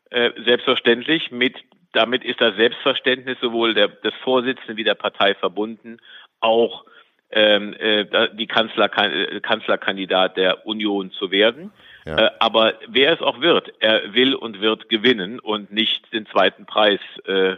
Äh, 0.09 0.31
selbstverständlich 0.45 1.31
mit, 1.31 1.55
damit 1.93 2.23
ist 2.23 2.39
das 2.41 2.55
Selbstverständnis 2.55 3.37
sowohl 3.41 3.73
der, 3.73 3.87
des 3.87 4.13
Vorsitzenden 4.23 4.77
wie 4.77 4.83
der 4.83 4.95
Partei 4.95 5.33
verbunden, 5.35 5.97
auch 6.41 6.85
ähm, 7.31 7.73
äh, 7.73 8.29
die 8.33 8.47
Kanzler, 8.47 8.87
Kanzlerkandidat 8.87 10.37
der 10.37 10.65
Union 10.65 11.11
zu 11.11 11.31
werden. 11.31 11.71
Ja. 12.07 12.17
Äh, 12.17 12.31
aber 12.39 12.75
wer 12.87 13.13
es 13.13 13.21
auch 13.21 13.41
wird, 13.41 13.73
er 13.79 14.13
will 14.13 14.33
und 14.33 14.61
wird 14.61 14.87
gewinnen 14.87 15.39
und 15.39 15.71
nicht 15.71 16.13
den 16.13 16.25
zweiten 16.27 16.65
Preis 16.65 16.99
äh, 17.25 17.55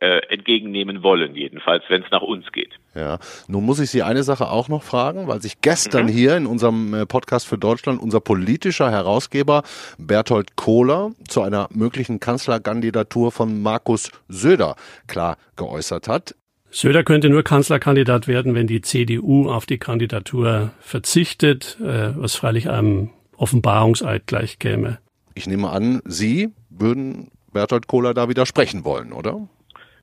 äh, 0.00 0.18
entgegennehmen 0.28 1.02
wollen, 1.02 1.34
jedenfalls, 1.34 1.84
wenn 1.88 2.02
es 2.02 2.10
nach 2.10 2.20
uns 2.20 2.52
geht. 2.52 2.74
Ja, 2.94 3.18
nun 3.48 3.64
muss 3.64 3.80
ich 3.80 3.90
Sie 3.90 4.02
eine 4.02 4.22
Sache 4.22 4.50
auch 4.50 4.68
noch 4.68 4.82
fragen, 4.82 5.26
weil 5.26 5.40
sich 5.40 5.62
gestern 5.62 6.06
mhm. 6.06 6.10
hier 6.10 6.36
in 6.36 6.46
unserem 6.46 6.92
äh, 6.92 7.06
Podcast 7.06 7.46
für 7.46 7.56
Deutschland 7.56 8.02
unser 8.02 8.20
politischer 8.20 8.90
Herausgeber 8.90 9.62
Berthold 9.96 10.56
Kohler 10.56 11.12
zu 11.28 11.40
einer 11.40 11.68
möglichen 11.72 12.20
Kanzlerkandidatur 12.20 13.32
von 13.32 13.62
Markus 13.62 14.10
Söder 14.28 14.76
klar 15.06 15.38
geäußert 15.56 16.08
hat. 16.08 16.34
Söder 16.70 17.04
könnte 17.04 17.30
nur 17.30 17.42
Kanzlerkandidat 17.42 18.28
werden, 18.28 18.54
wenn 18.54 18.66
die 18.66 18.82
CDU 18.82 19.48
auf 19.48 19.64
die 19.64 19.78
Kandidatur 19.78 20.72
verzichtet, 20.80 21.78
äh, 21.80 22.10
was 22.14 22.34
freilich 22.34 22.68
einem 22.68 23.10
Offenbarungseid 23.38 24.26
gleich 24.26 24.58
käme. 24.58 24.98
Ich 25.34 25.46
nehme 25.46 25.70
an, 25.70 26.00
Sie 26.04 26.48
würden 26.70 27.30
Bertolt 27.52 27.86
Kohler 27.86 28.14
da 28.14 28.28
widersprechen 28.28 28.84
wollen, 28.84 29.12
oder? 29.12 29.48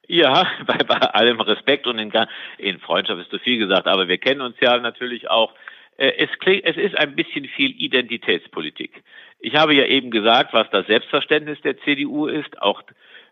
Ja, 0.08 0.48
bei, 0.68 0.78
bei 0.78 0.98
allem 0.98 1.42
Respekt 1.42 1.88
und 1.88 2.00
in, 2.00 2.12
in, 2.58 2.80
Freundschaft 2.80 3.22
ist 3.22 3.32
zu 3.32 3.40
viel 3.40 3.58
gesagt, 3.58 3.88
aber 3.88 4.08
wir 4.08 4.18
kennen 4.18 4.42
uns 4.42 4.56
ja 4.60 4.78
natürlich 4.78 5.30
auch. 5.30 5.54
Äh, 5.98 6.14
es, 6.18 6.30
klingt, 6.40 6.66
es 6.66 6.78
ist 6.78 6.98
ein 6.98 7.16
bisschen 7.16 7.46
viel 7.46 7.72
Identitätspolitik. 7.72 9.04
Ich 9.40 9.56
habe 9.56 9.74
ja 9.76 9.86
eben 9.86 10.10
gesagt, 10.10 10.54
was 10.54 10.70
das 10.72 10.88
Selbstverständnis 10.88 11.60
der 11.62 11.78
CDU 11.80 12.28
ist. 12.28 12.62
Auch 12.62 12.82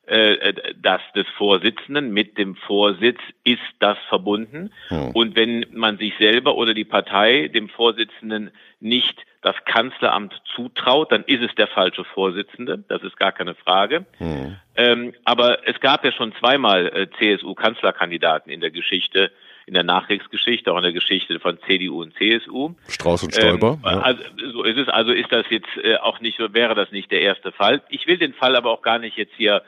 das 0.07 1.01
des 1.15 1.27
Vorsitzenden 1.37 2.11
mit 2.11 2.37
dem 2.37 2.55
Vorsitz 2.55 3.19
ist 3.43 3.61
das 3.79 3.97
verbunden. 4.09 4.71
Hm. 4.89 5.11
Und 5.11 5.35
wenn 5.35 5.65
man 5.71 5.97
sich 5.97 6.13
selber 6.19 6.55
oder 6.55 6.73
die 6.73 6.85
Partei 6.85 7.47
dem 7.47 7.69
Vorsitzenden 7.69 8.51
nicht 8.79 9.25
das 9.41 9.55
Kanzleramt 9.65 10.33
zutraut, 10.55 11.11
dann 11.11 11.23
ist 11.23 11.41
es 11.41 11.53
der 11.55 11.67
falsche 11.67 12.03
Vorsitzende. 12.03 12.83
Das 12.87 13.03
ist 13.03 13.17
gar 13.17 13.31
keine 13.31 13.55
Frage. 13.55 14.05
Hm. 14.17 14.57
Ähm, 14.75 15.13
aber 15.23 15.67
es 15.67 15.79
gab 15.79 16.03
ja 16.03 16.11
schon 16.11 16.33
zweimal 16.39 16.87
äh, 16.87 17.07
CSU-Kanzlerkandidaten 17.17 18.51
in 18.51 18.61
der 18.61 18.71
Geschichte, 18.71 19.31
in 19.65 19.73
der 19.73 19.83
Nachkriegsgeschichte, 19.83 20.71
auch 20.71 20.77
in 20.77 20.83
der 20.83 20.93
Geschichte 20.93 21.39
von 21.39 21.59
CDU 21.67 22.01
und 22.01 22.13
CSU. 22.15 22.73
Strauß 22.87 23.23
und 23.23 23.33
Stoiber. 23.33 23.79
Ähm, 23.83 23.99
also, 23.99 24.23
so 24.53 24.63
ist 24.63 24.77
es. 24.77 24.87
Also 24.89 25.11
ist 25.11 25.31
das 25.31 25.45
jetzt 25.49 25.69
äh, 25.83 25.97
auch 25.97 26.19
nicht, 26.21 26.39
wäre 26.53 26.75
das 26.75 26.91
nicht 26.91 27.11
der 27.11 27.21
erste 27.21 27.51
Fall. 27.51 27.81
Ich 27.89 28.07
will 28.07 28.17
den 28.17 28.33
Fall 28.33 28.55
aber 28.55 28.71
auch 28.71 28.81
gar 28.81 28.99
nicht 28.99 29.17
jetzt 29.17 29.33
hier 29.37 29.63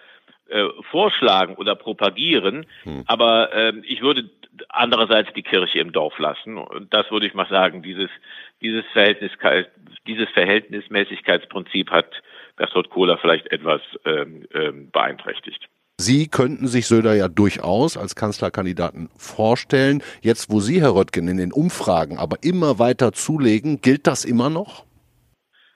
äh, 0.50 0.68
vorschlagen 0.92 1.56
oder 1.56 1.76
propagieren, 1.76 2.66
hm. 2.84 3.04
aber 3.08 3.54
äh, 3.54 3.74
ich 3.86 4.02
würde 4.02 4.30
andererseits 4.70 5.34
die 5.34 5.44
Kirche 5.44 5.80
im 5.80 5.92
Dorf 5.92 6.18
lassen. 6.20 6.58
Und 6.58 6.94
das 6.94 7.10
würde 7.12 7.26
ich 7.26 7.34
mal 7.34 7.48
sagen, 7.50 7.82
dieses, 7.82 8.10
dieses, 8.62 8.86
Verhältnis, 8.94 9.32
dieses 10.08 10.30
Verhältnismäßigkeitsprinzip 10.30 11.90
hat 11.92 12.10
Bertolt 12.56 12.90
Kohler 12.90 13.18
vielleicht 13.18 13.52
etwas 13.52 13.82
ähm, 14.06 14.46
ähm, 14.54 14.92
beeinträchtigt. 14.92 15.68
Sie 15.98 16.28
könnten 16.28 16.68
sich 16.68 16.88
Söder 16.88 17.14
ja 17.14 17.28
durchaus 17.28 17.98
als 17.98 18.16
Kanzlerkandidaten 18.16 19.10
vorstellen. 19.16 20.04
Jetzt, 20.22 20.52
wo 20.52 20.60
Sie, 20.60 20.82
Herr 20.82 20.96
Röttgen, 20.96 21.28
in 21.28 21.38
den 21.38 21.54
Umfragen 21.54 22.18
aber 22.18 22.38
immer 22.42 22.80
weiter 22.80 23.14
zulegen, 23.14 23.80
gilt 23.82 24.08
das 24.08 24.26
immer 24.26 24.50
noch? 24.50 24.86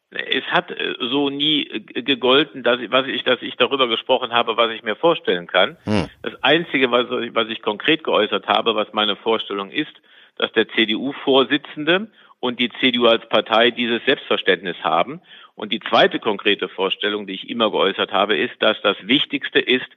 Es 0.09 0.45
hat 0.45 0.71
äh, 0.71 0.95
so 0.99 1.29
nie 1.29 1.67
äh, 1.67 2.01
gegolten, 2.01 2.63
dass 2.63 2.79
ich, 2.79 2.91
was 2.91 3.07
ich, 3.07 3.23
dass 3.23 3.41
ich 3.41 3.55
darüber 3.57 3.87
gesprochen 3.87 4.31
habe, 4.31 4.55
was 4.55 4.71
ich 4.71 4.83
mir 4.83 4.95
vorstellen 4.95 5.47
kann. 5.47 5.77
Hm. 5.83 6.09
Das 6.21 6.41
Einzige, 6.43 6.91
was, 6.91 7.09
was 7.09 7.49
ich 7.49 7.61
konkret 7.61 8.03
geäußert 8.03 8.47
habe, 8.47 8.75
was 8.75 8.93
meine 8.93 9.15
Vorstellung 9.17 9.69
ist, 9.69 9.93
dass 10.37 10.51
der 10.53 10.69
CDU-Vorsitzende 10.69 12.07
und 12.39 12.59
die 12.59 12.69
CDU 12.79 13.07
als 13.07 13.27
Partei 13.27 13.71
dieses 13.71 14.03
Selbstverständnis 14.05 14.77
haben. 14.83 15.21
Und 15.55 15.73
die 15.73 15.79
zweite 15.79 16.19
konkrete 16.19 16.69
Vorstellung, 16.69 17.27
die 17.27 17.33
ich 17.33 17.49
immer 17.49 17.71
geäußert 17.71 18.11
habe, 18.11 18.37
ist, 18.37 18.53
dass 18.59 18.79
das 18.83 18.95
Wichtigste 19.01 19.59
ist, 19.59 19.87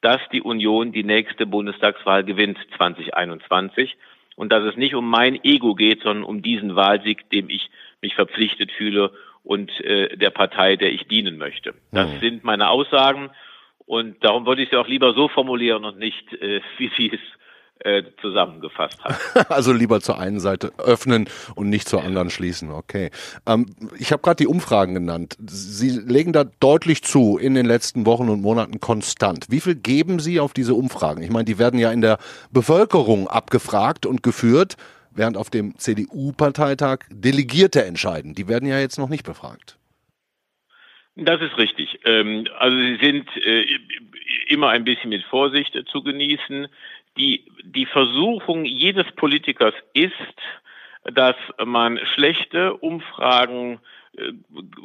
dass 0.00 0.20
die 0.32 0.42
Union 0.42 0.92
die 0.92 1.04
nächste 1.04 1.46
Bundestagswahl 1.46 2.24
gewinnt 2.24 2.58
2021 2.76 3.96
und 4.36 4.50
dass 4.50 4.64
es 4.64 4.76
nicht 4.76 4.94
um 4.94 5.08
mein 5.08 5.38
Ego 5.44 5.74
geht, 5.74 6.02
sondern 6.02 6.24
um 6.24 6.40
diesen 6.40 6.74
Wahlsieg, 6.74 7.28
dem 7.30 7.50
ich 7.50 7.70
mich 8.00 8.14
verpflichtet 8.14 8.72
fühle 8.72 9.12
und 9.50 9.68
äh, 9.80 10.16
der 10.16 10.30
Partei, 10.30 10.76
der 10.76 10.92
ich 10.92 11.08
dienen 11.08 11.36
möchte. 11.36 11.74
Das 11.90 12.08
mhm. 12.08 12.20
sind 12.20 12.44
meine 12.44 12.68
Aussagen 12.68 13.30
und 13.84 14.22
darum 14.22 14.46
wollte 14.46 14.62
ich 14.62 14.70
sie 14.70 14.76
auch 14.76 14.86
lieber 14.86 15.12
so 15.12 15.26
formulieren 15.26 15.84
und 15.84 15.98
nicht, 15.98 16.32
äh, 16.34 16.60
wie 16.78 16.88
Sie 16.96 17.10
es 17.12 17.20
äh, 17.84 18.04
zusammengefasst 18.20 19.02
hat. 19.02 19.18
Also 19.50 19.72
lieber 19.72 20.00
zur 20.00 20.20
einen 20.20 20.38
Seite 20.38 20.70
öffnen 20.78 21.28
und 21.56 21.68
nicht 21.68 21.88
zur 21.88 22.04
anderen 22.04 22.30
schließen. 22.30 22.70
Okay. 22.70 23.10
Ähm, 23.44 23.66
ich 23.98 24.12
habe 24.12 24.22
gerade 24.22 24.36
die 24.36 24.46
Umfragen 24.46 24.94
genannt. 24.94 25.36
Sie 25.44 25.98
legen 25.98 26.32
da 26.32 26.44
deutlich 26.44 27.02
zu 27.02 27.36
in 27.36 27.54
den 27.54 27.66
letzten 27.66 28.06
Wochen 28.06 28.28
und 28.28 28.42
Monaten 28.42 28.78
konstant. 28.78 29.46
Wie 29.48 29.58
viel 29.58 29.74
geben 29.74 30.20
Sie 30.20 30.38
auf 30.38 30.52
diese 30.52 30.74
Umfragen? 30.74 31.24
Ich 31.24 31.30
meine, 31.30 31.46
die 31.46 31.58
werden 31.58 31.80
ja 31.80 31.90
in 31.90 32.02
der 32.02 32.18
Bevölkerung 32.52 33.26
abgefragt 33.26 34.06
und 34.06 34.22
geführt 34.22 34.76
während 35.10 35.36
auf 35.36 35.50
dem 35.50 35.76
CDU-Parteitag 35.76 37.00
Delegierte 37.10 37.84
entscheiden. 37.84 38.34
Die 38.34 38.48
werden 38.48 38.68
ja 38.68 38.78
jetzt 38.78 38.98
noch 38.98 39.08
nicht 39.08 39.24
befragt. 39.24 39.78
Das 41.16 41.40
ist 41.40 41.58
richtig. 41.58 42.00
Ähm, 42.04 42.46
also 42.58 42.76
sie 42.76 42.98
sind 43.00 43.28
äh, 43.36 43.66
immer 44.48 44.70
ein 44.70 44.84
bisschen 44.84 45.10
mit 45.10 45.22
Vorsicht 45.24 45.76
zu 45.90 46.02
genießen. 46.02 46.68
Die, 47.18 47.44
die 47.64 47.86
Versuchung 47.86 48.64
jedes 48.64 49.10
Politikers 49.16 49.74
ist, 49.92 50.12
dass 51.04 51.36
man 51.64 51.98
schlechte 52.14 52.74
Umfragen 52.74 53.80
äh, 54.16 54.32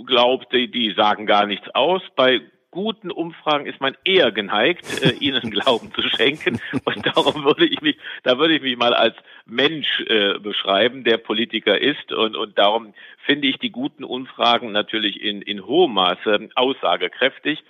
glaubt, 0.05 0.51
die, 0.53 0.93
sagen 0.95 1.25
gar 1.25 1.45
nichts 1.45 1.69
aus. 1.69 2.01
Bei 2.15 2.41
guten 2.75 3.09
Umfragen 3.09 3.65
ist 3.65 3.79
man 3.79 3.95
eher 4.03 4.31
geneigt, 4.31 4.85
äh, 5.01 5.11
ihnen 5.19 5.49
Glauben 5.49 5.91
zu 5.93 6.03
schenken. 6.03 6.59
Und 6.83 7.05
darum 7.05 7.45
würde 7.45 7.65
ich 7.65 7.81
mich, 7.81 7.97
da 8.23 8.37
würde 8.37 8.55
ich 8.55 8.61
mich 8.61 8.77
mal 8.77 8.93
als 8.93 9.15
Mensch 9.45 10.01
äh, 10.01 10.37
beschreiben, 10.37 11.03
der 11.03 11.17
Politiker 11.17 11.79
ist. 11.79 12.11
Und, 12.11 12.35
und 12.35 12.57
darum 12.57 12.93
finde 13.25 13.47
ich 13.47 13.57
die 13.57 13.71
guten 13.71 14.03
Umfragen 14.03 14.71
natürlich 14.73 15.21
in, 15.21 15.41
in 15.41 15.65
hohem 15.65 15.93
Maße 15.93 16.49
aussagekräftig. 16.53 17.63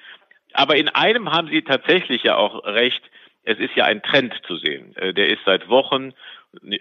Aber 0.53 0.75
in 0.75 0.89
einem 0.89 1.31
haben 1.31 1.49
Sie 1.49 1.61
tatsächlich 1.61 2.23
ja 2.23 2.35
auch 2.35 2.65
recht. 2.65 3.03
Es 3.43 3.59
ist 3.59 3.75
ja 3.75 3.85
ein 3.85 4.01
Trend 4.01 4.33
zu 4.47 4.57
sehen. 4.57 4.95
Äh, 4.95 5.13
der 5.13 5.29
ist 5.29 5.41
seit 5.45 5.69
Wochen, 5.69 6.13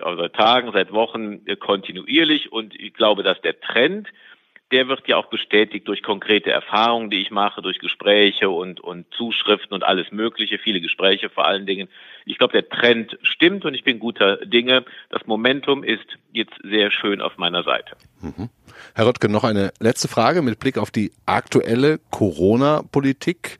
also 0.00 0.22
seit 0.22 0.32
Tagen, 0.32 0.72
seit 0.72 0.92
Wochen 0.92 1.42
äh, 1.44 1.56
kontinuierlich. 1.56 2.50
Und 2.50 2.74
ich 2.74 2.94
glaube, 2.94 3.22
dass 3.22 3.40
der 3.42 3.60
Trend 3.60 4.08
der 4.72 4.88
wird 4.88 5.06
ja 5.06 5.16
auch 5.16 5.26
bestätigt 5.26 5.86
durch 5.86 6.02
konkrete 6.02 6.50
Erfahrungen, 6.50 7.10
die 7.10 7.20
ich 7.20 7.30
mache, 7.30 7.62
durch 7.62 7.78
Gespräche 7.78 8.48
und, 8.50 8.80
und 8.80 9.06
Zuschriften 9.14 9.74
und 9.74 9.84
alles 9.84 10.10
Mögliche, 10.10 10.58
viele 10.58 10.80
Gespräche 10.80 11.28
vor 11.28 11.46
allen 11.46 11.66
Dingen. 11.66 11.88
Ich 12.24 12.38
glaube, 12.38 12.52
der 12.52 12.68
Trend 12.68 13.18
stimmt 13.22 13.64
und 13.64 13.74
ich 13.74 13.84
bin 13.84 13.98
guter 13.98 14.38
Dinge. 14.38 14.84
Das 15.10 15.26
Momentum 15.26 15.84
ist 15.84 16.06
jetzt 16.32 16.54
sehr 16.62 16.90
schön 16.90 17.20
auf 17.20 17.36
meiner 17.36 17.62
Seite. 17.62 17.96
Mhm. 18.20 18.48
Herr 18.94 19.06
Röttgen, 19.06 19.30
noch 19.30 19.44
eine 19.44 19.72
letzte 19.80 20.08
Frage 20.08 20.42
mit 20.42 20.58
Blick 20.58 20.78
auf 20.78 20.90
die 20.90 21.12
aktuelle 21.26 22.00
Corona-Politik. 22.10 23.58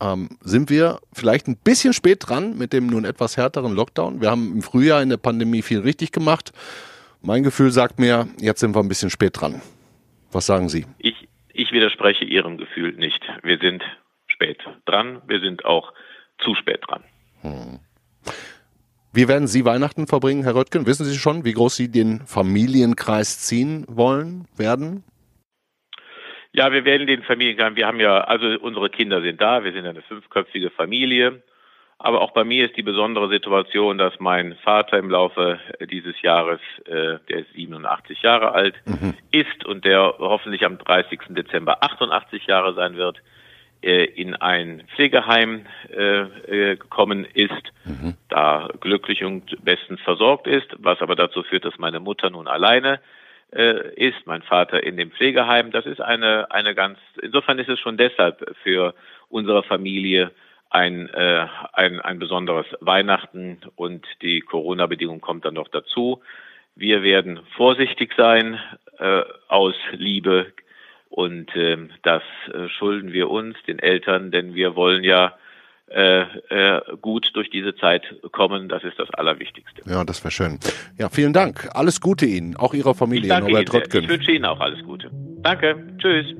Ähm, 0.00 0.30
sind 0.40 0.70
wir 0.70 1.00
vielleicht 1.12 1.48
ein 1.48 1.56
bisschen 1.56 1.92
spät 1.92 2.28
dran 2.28 2.56
mit 2.56 2.72
dem 2.72 2.86
nun 2.86 3.04
etwas 3.04 3.36
härteren 3.36 3.74
Lockdown? 3.74 4.20
Wir 4.20 4.30
haben 4.30 4.52
im 4.54 4.62
Frühjahr 4.62 5.02
in 5.02 5.08
der 5.08 5.16
Pandemie 5.16 5.62
viel 5.62 5.80
richtig 5.80 6.12
gemacht. 6.12 6.52
Mein 7.22 7.42
Gefühl 7.42 7.70
sagt 7.70 7.98
mir, 7.98 8.28
jetzt 8.38 8.60
sind 8.60 8.74
wir 8.74 8.80
ein 8.80 8.88
bisschen 8.88 9.10
spät 9.10 9.40
dran. 9.40 9.62
Was 10.34 10.46
sagen 10.46 10.68
Sie? 10.68 10.84
Ich, 10.98 11.28
ich 11.52 11.70
widerspreche 11.70 12.24
Ihrem 12.24 12.58
Gefühl 12.58 12.92
nicht. 12.94 13.22
Wir 13.44 13.58
sind 13.58 13.84
spät 14.26 14.58
dran. 14.84 15.22
Wir 15.28 15.38
sind 15.38 15.64
auch 15.64 15.92
zu 16.38 16.56
spät 16.56 16.80
dran. 16.86 17.04
Hm. 17.42 17.78
Wie 19.12 19.28
werden 19.28 19.46
Sie 19.46 19.64
Weihnachten 19.64 20.08
verbringen, 20.08 20.42
Herr 20.42 20.56
Röttgen? 20.56 20.86
Wissen 20.86 21.06
Sie 21.06 21.16
schon, 21.16 21.44
wie 21.44 21.52
groß 21.52 21.76
Sie 21.76 21.88
den 21.88 22.26
Familienkreis 22.26 23.38
ziehen 23.38 23.84
wollen, 23.86 24.48
werden? 24.56 25.04
Ja, 26.52 26.72
wir 26.72 26.84
werden 26.84 27.06
den 27.06 27.22
Familienkreis, 27.22 27.76
wir 27.76 27.86
haben 27.86 28.00
ja, 28.00 28.22
also 28.22 28.46
unsere 28.60 28.90
Kinder 28.90 29.22
sind 29.22 29.40
da, 29.40 29.62
wir 29.62 29.72
sind 29.72 29.86
eine 29.86 30.02
fünfköpfige 30.02 30.70
Familie. 30.70 31.44
Aber 31.98 32.20
auch 32.20 32.32
bei 32.32 32.44
mir 32.44 32.66
ist 32.66 32.76
die 32.76 32.82
besondere 32.82 33.28
Situation, 33.28 33.98
dass 33.98 34.18
mein 34.18 34.56
Vater 34.56 34.98
im 34.98 35.10
Laufe 35.10 35.58
dieses 35.90 36.20
Jahres, 36.22 36.60
äh, 36.86 37.18
der 37.28 37.38
ist 37.38 37.52
87 37.54 38.22
Jahre 38.22 38.52
alt, 38.52 38.74
mhm. 38.84 39.14
ist 39.30 39.64
und 39.64 39.84
der 39.84 40.14
hoffentlich 40.18 40.64
am 40.64 40.78
30. 40.78 41.20
Dezember 41.30 41.82
88 41.82 42.46
Jahre 42.46 42.74
sein 42.74 42.96
wird, 42.96 43.22
äh, 43.84 44.04
in 44.04 44.34
ein 44.34 44.82
Pflegeheim 44.94 45.66
äh, 45.94 46.22
äh, 46.22 46.76
gekommen 46.76 47.26
ist, 47.32 47.72
mhm. 47.84 48.16
da 48.28 48.68
glücklich 48.80 49.24
und 49.24 49.62
bestens 49.62 50.00
versorgt 50.00 50.46
ist, 50.46 50.74
was 50.78 51.00
aber 51.00 51.16
dazu 51.16 51.42
führt, 51.42 51.64
dass 51.64 51.78
meine 51.78 52.00
Mutter 52.00 52.30
nun 52.30 52.48
alleine 52.48 53.00
äh, 53.52 53.94
ist, 53.94 54.26
mein 54.26 54.42
Vater 54.42 54.82
in 54.82 54.96
dem 54.96 55.10
Pflegeheim. 55.10 55.70
Das 55.70 55.86
ist 55.86 56.00
eine, 56.00 56.50
eine 56.50 56.74
ganz, 56.74 56.98
insofern 57.20 57.58
ist 57.58 57.68
es 57.68 57.78
schon 57.78 57.96
deshalb 57.96 58.56
für 58.62 58.94
unsere 59.28 59.62
Familie 59.62 60.30
ein, 60.74 61.08
äh, 61.08 61.46
ein, 61.72 62.00
ein 62.00 62.18
besonderes 62.18 62.66
Weihnachten 62.80 63.58
und 63.76 64.04
die 64.22 64.40
Corona-Bedingung 64.40 65.20
kommt 65.20 65.44
dann 65.44 65.54
noch 65.54 65.68
dazu. 65.68 66.20
Wir 66.74 67.04
werden 67.04 67.38
vorsichtig 67.56 68.12
sein 68.16 68.58
äh, 68.98 69.22
aus 69.46 69.74
Liebe 69.92 70.52
und 71.10 71.54
äh, 71.54 71.76
das 72.02 72.22
äh, 72.52 72.68
schulden 72.68 73.12
wir 73.12 73.30
uns, 73.30 73.56
den 73.68 73.78
Eltern, 73.78 74.32
denn 74.32 74.56
wir 74.56 74.74
wollen 74.74 75.04
ja 75.04 75.34
äh, 75.86 76.22
äh, 76.22 76.80
gut 77.00 77.30
durch 77.34 77.50
diese 77.50 77.76
Zeit 77.76 78.02
kommen. 78.32 78.68
Das 78.68 78.82
ist 78.82 78.98
das 78.98 79.10
Allerwichtigste. 79.10 79.82
Ja, 79.88 80.02
das 80.02 80.24
wäre 80.24 80.32
schön. 80.32 80.58
Ja, 80.98 81.08
vielen 81.08 81.32
Dank. 81.32 81.68
Alles 81.72 82.00
Gute 82.00 82.26
Ihnen, 82.26 82.56
auch 82.56 82.74
Ihrer 82.74 82.94
Familie, 82.94 83.32
ich 83.32 83.40
Norbert 83.40 83.72
Röttgen. 83.72 84.02
Ich 84.02 84.08
wünsche 84.08 84.32
Ihnen 84.32 84.44
auch 84.44 84.58
alles 84.58 84.82
Gute. 84.82 85.08
Danke. 85.42 85.86
Tschüss. 85.98 86.34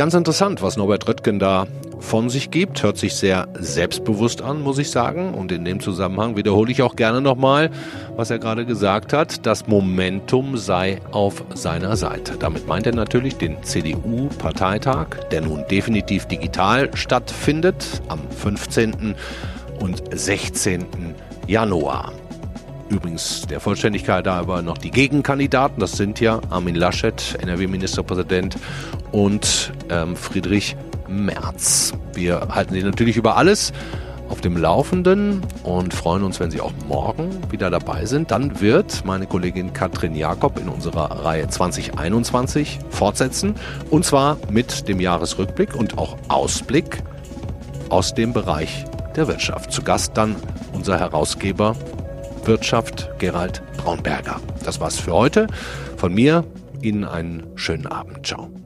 Ganz 0.00 0.14
interessant, 0.14 0.62
was 0.62 0.78
Norbert 0.78 1.06
Röttgen 1.06 1.38
da 1.38 1.66
von 1.98 2.30
sich 2.30 2.50
gibt. 2.50 2.82
Hört 2.82 2.96
sich 2.96 3.14
sehr 3.14 3.48
selbstbewusst 3.58 4.40
an, 4.40 4.62
muss 4.62 4.78
ich 4.78 4.90
sagen. 4.90 5.34
Und 5.34 5.52
in 5.52 5.62
dem 5.66 5.78
Zusammenhang 5.78 6.38
wiederhole 6.38 6.72
ich 6.72 6.80
auch 6.80 6.96
gerne 6.96 7.20
nochmal, 7.20 7.70
was 8.16 8.30
er 8.30 8.38
gerade 8.38 8.64
gesagt 8.64 9.12
hat. 9.12 9.44
Das 9.44 9.66
Momentum 9.66 10.56
sei 10.56 11.02
auf 11.10 11.44
seiner 11.52 11.98
Seite. 11.98 12.38
Damit 12.38 12.66
meint 12.66 12.86
er 12.86 12.94
natürlich 12.94 13.36
den 13.36 13.62
CDU-Parteitag, 13.62 15.08
der 15.32 15.42
nun 15.42 15.66
definitiv 15.70 16.24
digital 16.24 16.88
stattfindet 16.96 18.00
am 18.08 18.20
15. 18.30 19.14
und 19.80 20.02
16. 20.18 21.14
Januar. 21.46 22.10
Übrigens 22.90 23.42
der 23.42 23.60
Vollständigkeit 23.60 24.26
da 24.26 24.34
aber 24.34 24.62
noch 24.62 24.76
die 24.76 24.90
Gegenkandidaten. 24.90 25.78
Das 25.78 25.92
sind 25.92 26.18
ja 26.18 26.40
Armin 26.50 26.74
Laschet, 26.74 27.38
NRW-Ministerpräsident 27.40 28.56
und 29.12 29.72
ähm, 29.88 30.16
Friedrich 30.16 30.76
Merz. 31.08 31.92
Wir 32.14 32.48
halten 32.50 32.74
Sie 32.74 32.82
natürlich 32.82 33.16
über 33.16 33.36
alles 33.36 33.72
auf 34.28 34.40
dem 34.40 34.56
Laufenden 34.56 35.40
und 35.62 35.94
freuen 35.94 36.24
uns, 36.24 36.40
wenn 36.40 36.50
Sie 36.50 36.60
auch 36.60 36.72
morgen 36.88 37.30
wieder 37.50 37.70
dabei 37.70 38.06
sind. 38.06 38.32
Dann 38.32 38.60
wird 38.60 39.04
meine 39.04 39.26
Kollegin 39.26 39.72
Katrin 39.72 40.16
Jakob 40.16 40.58
in 40.58 40.68
unserer 40.68 41.24
Reihe 41.24 41.46
2021 41.46 42.80
fortsetzen 42.90 43.54
und 43.90 44.04
zwar 44.04 44.36
mit 44.50 44.88
dem 44.88 44.98
Jahresrückblick 44.98 45.76
und 45.76 45.96
auch 45.96 46.16
Ausblick 46.28 47.02
aus 47.88 48.14
dem 48.14 48.32
Bereich 48.32 48.84
der 49.14 49.28
Wirtschaft. 49.28 49.72
Zu 49.72 49.82
Gast 49.82 50.16
dann 50.16 50.34
unser 50.72 50.98
Herausgeber 50.98 51.76
Wirtschaft 52.46 53.08
Gerald 53.18 53.62
Braunberger. 53.76 54.40
Das 54.64 54.80
war's 54.80 54.98
für 54.98 55.12
heute. 55.12 55.46
Von 55.96 56.14
mir 56.14 56.44
Ihnen 56.82 57.04
einen 57.04 57.46
schönen 57.56 57.86
Abend. 57.86 58.26
Ciao. 58.26 58.59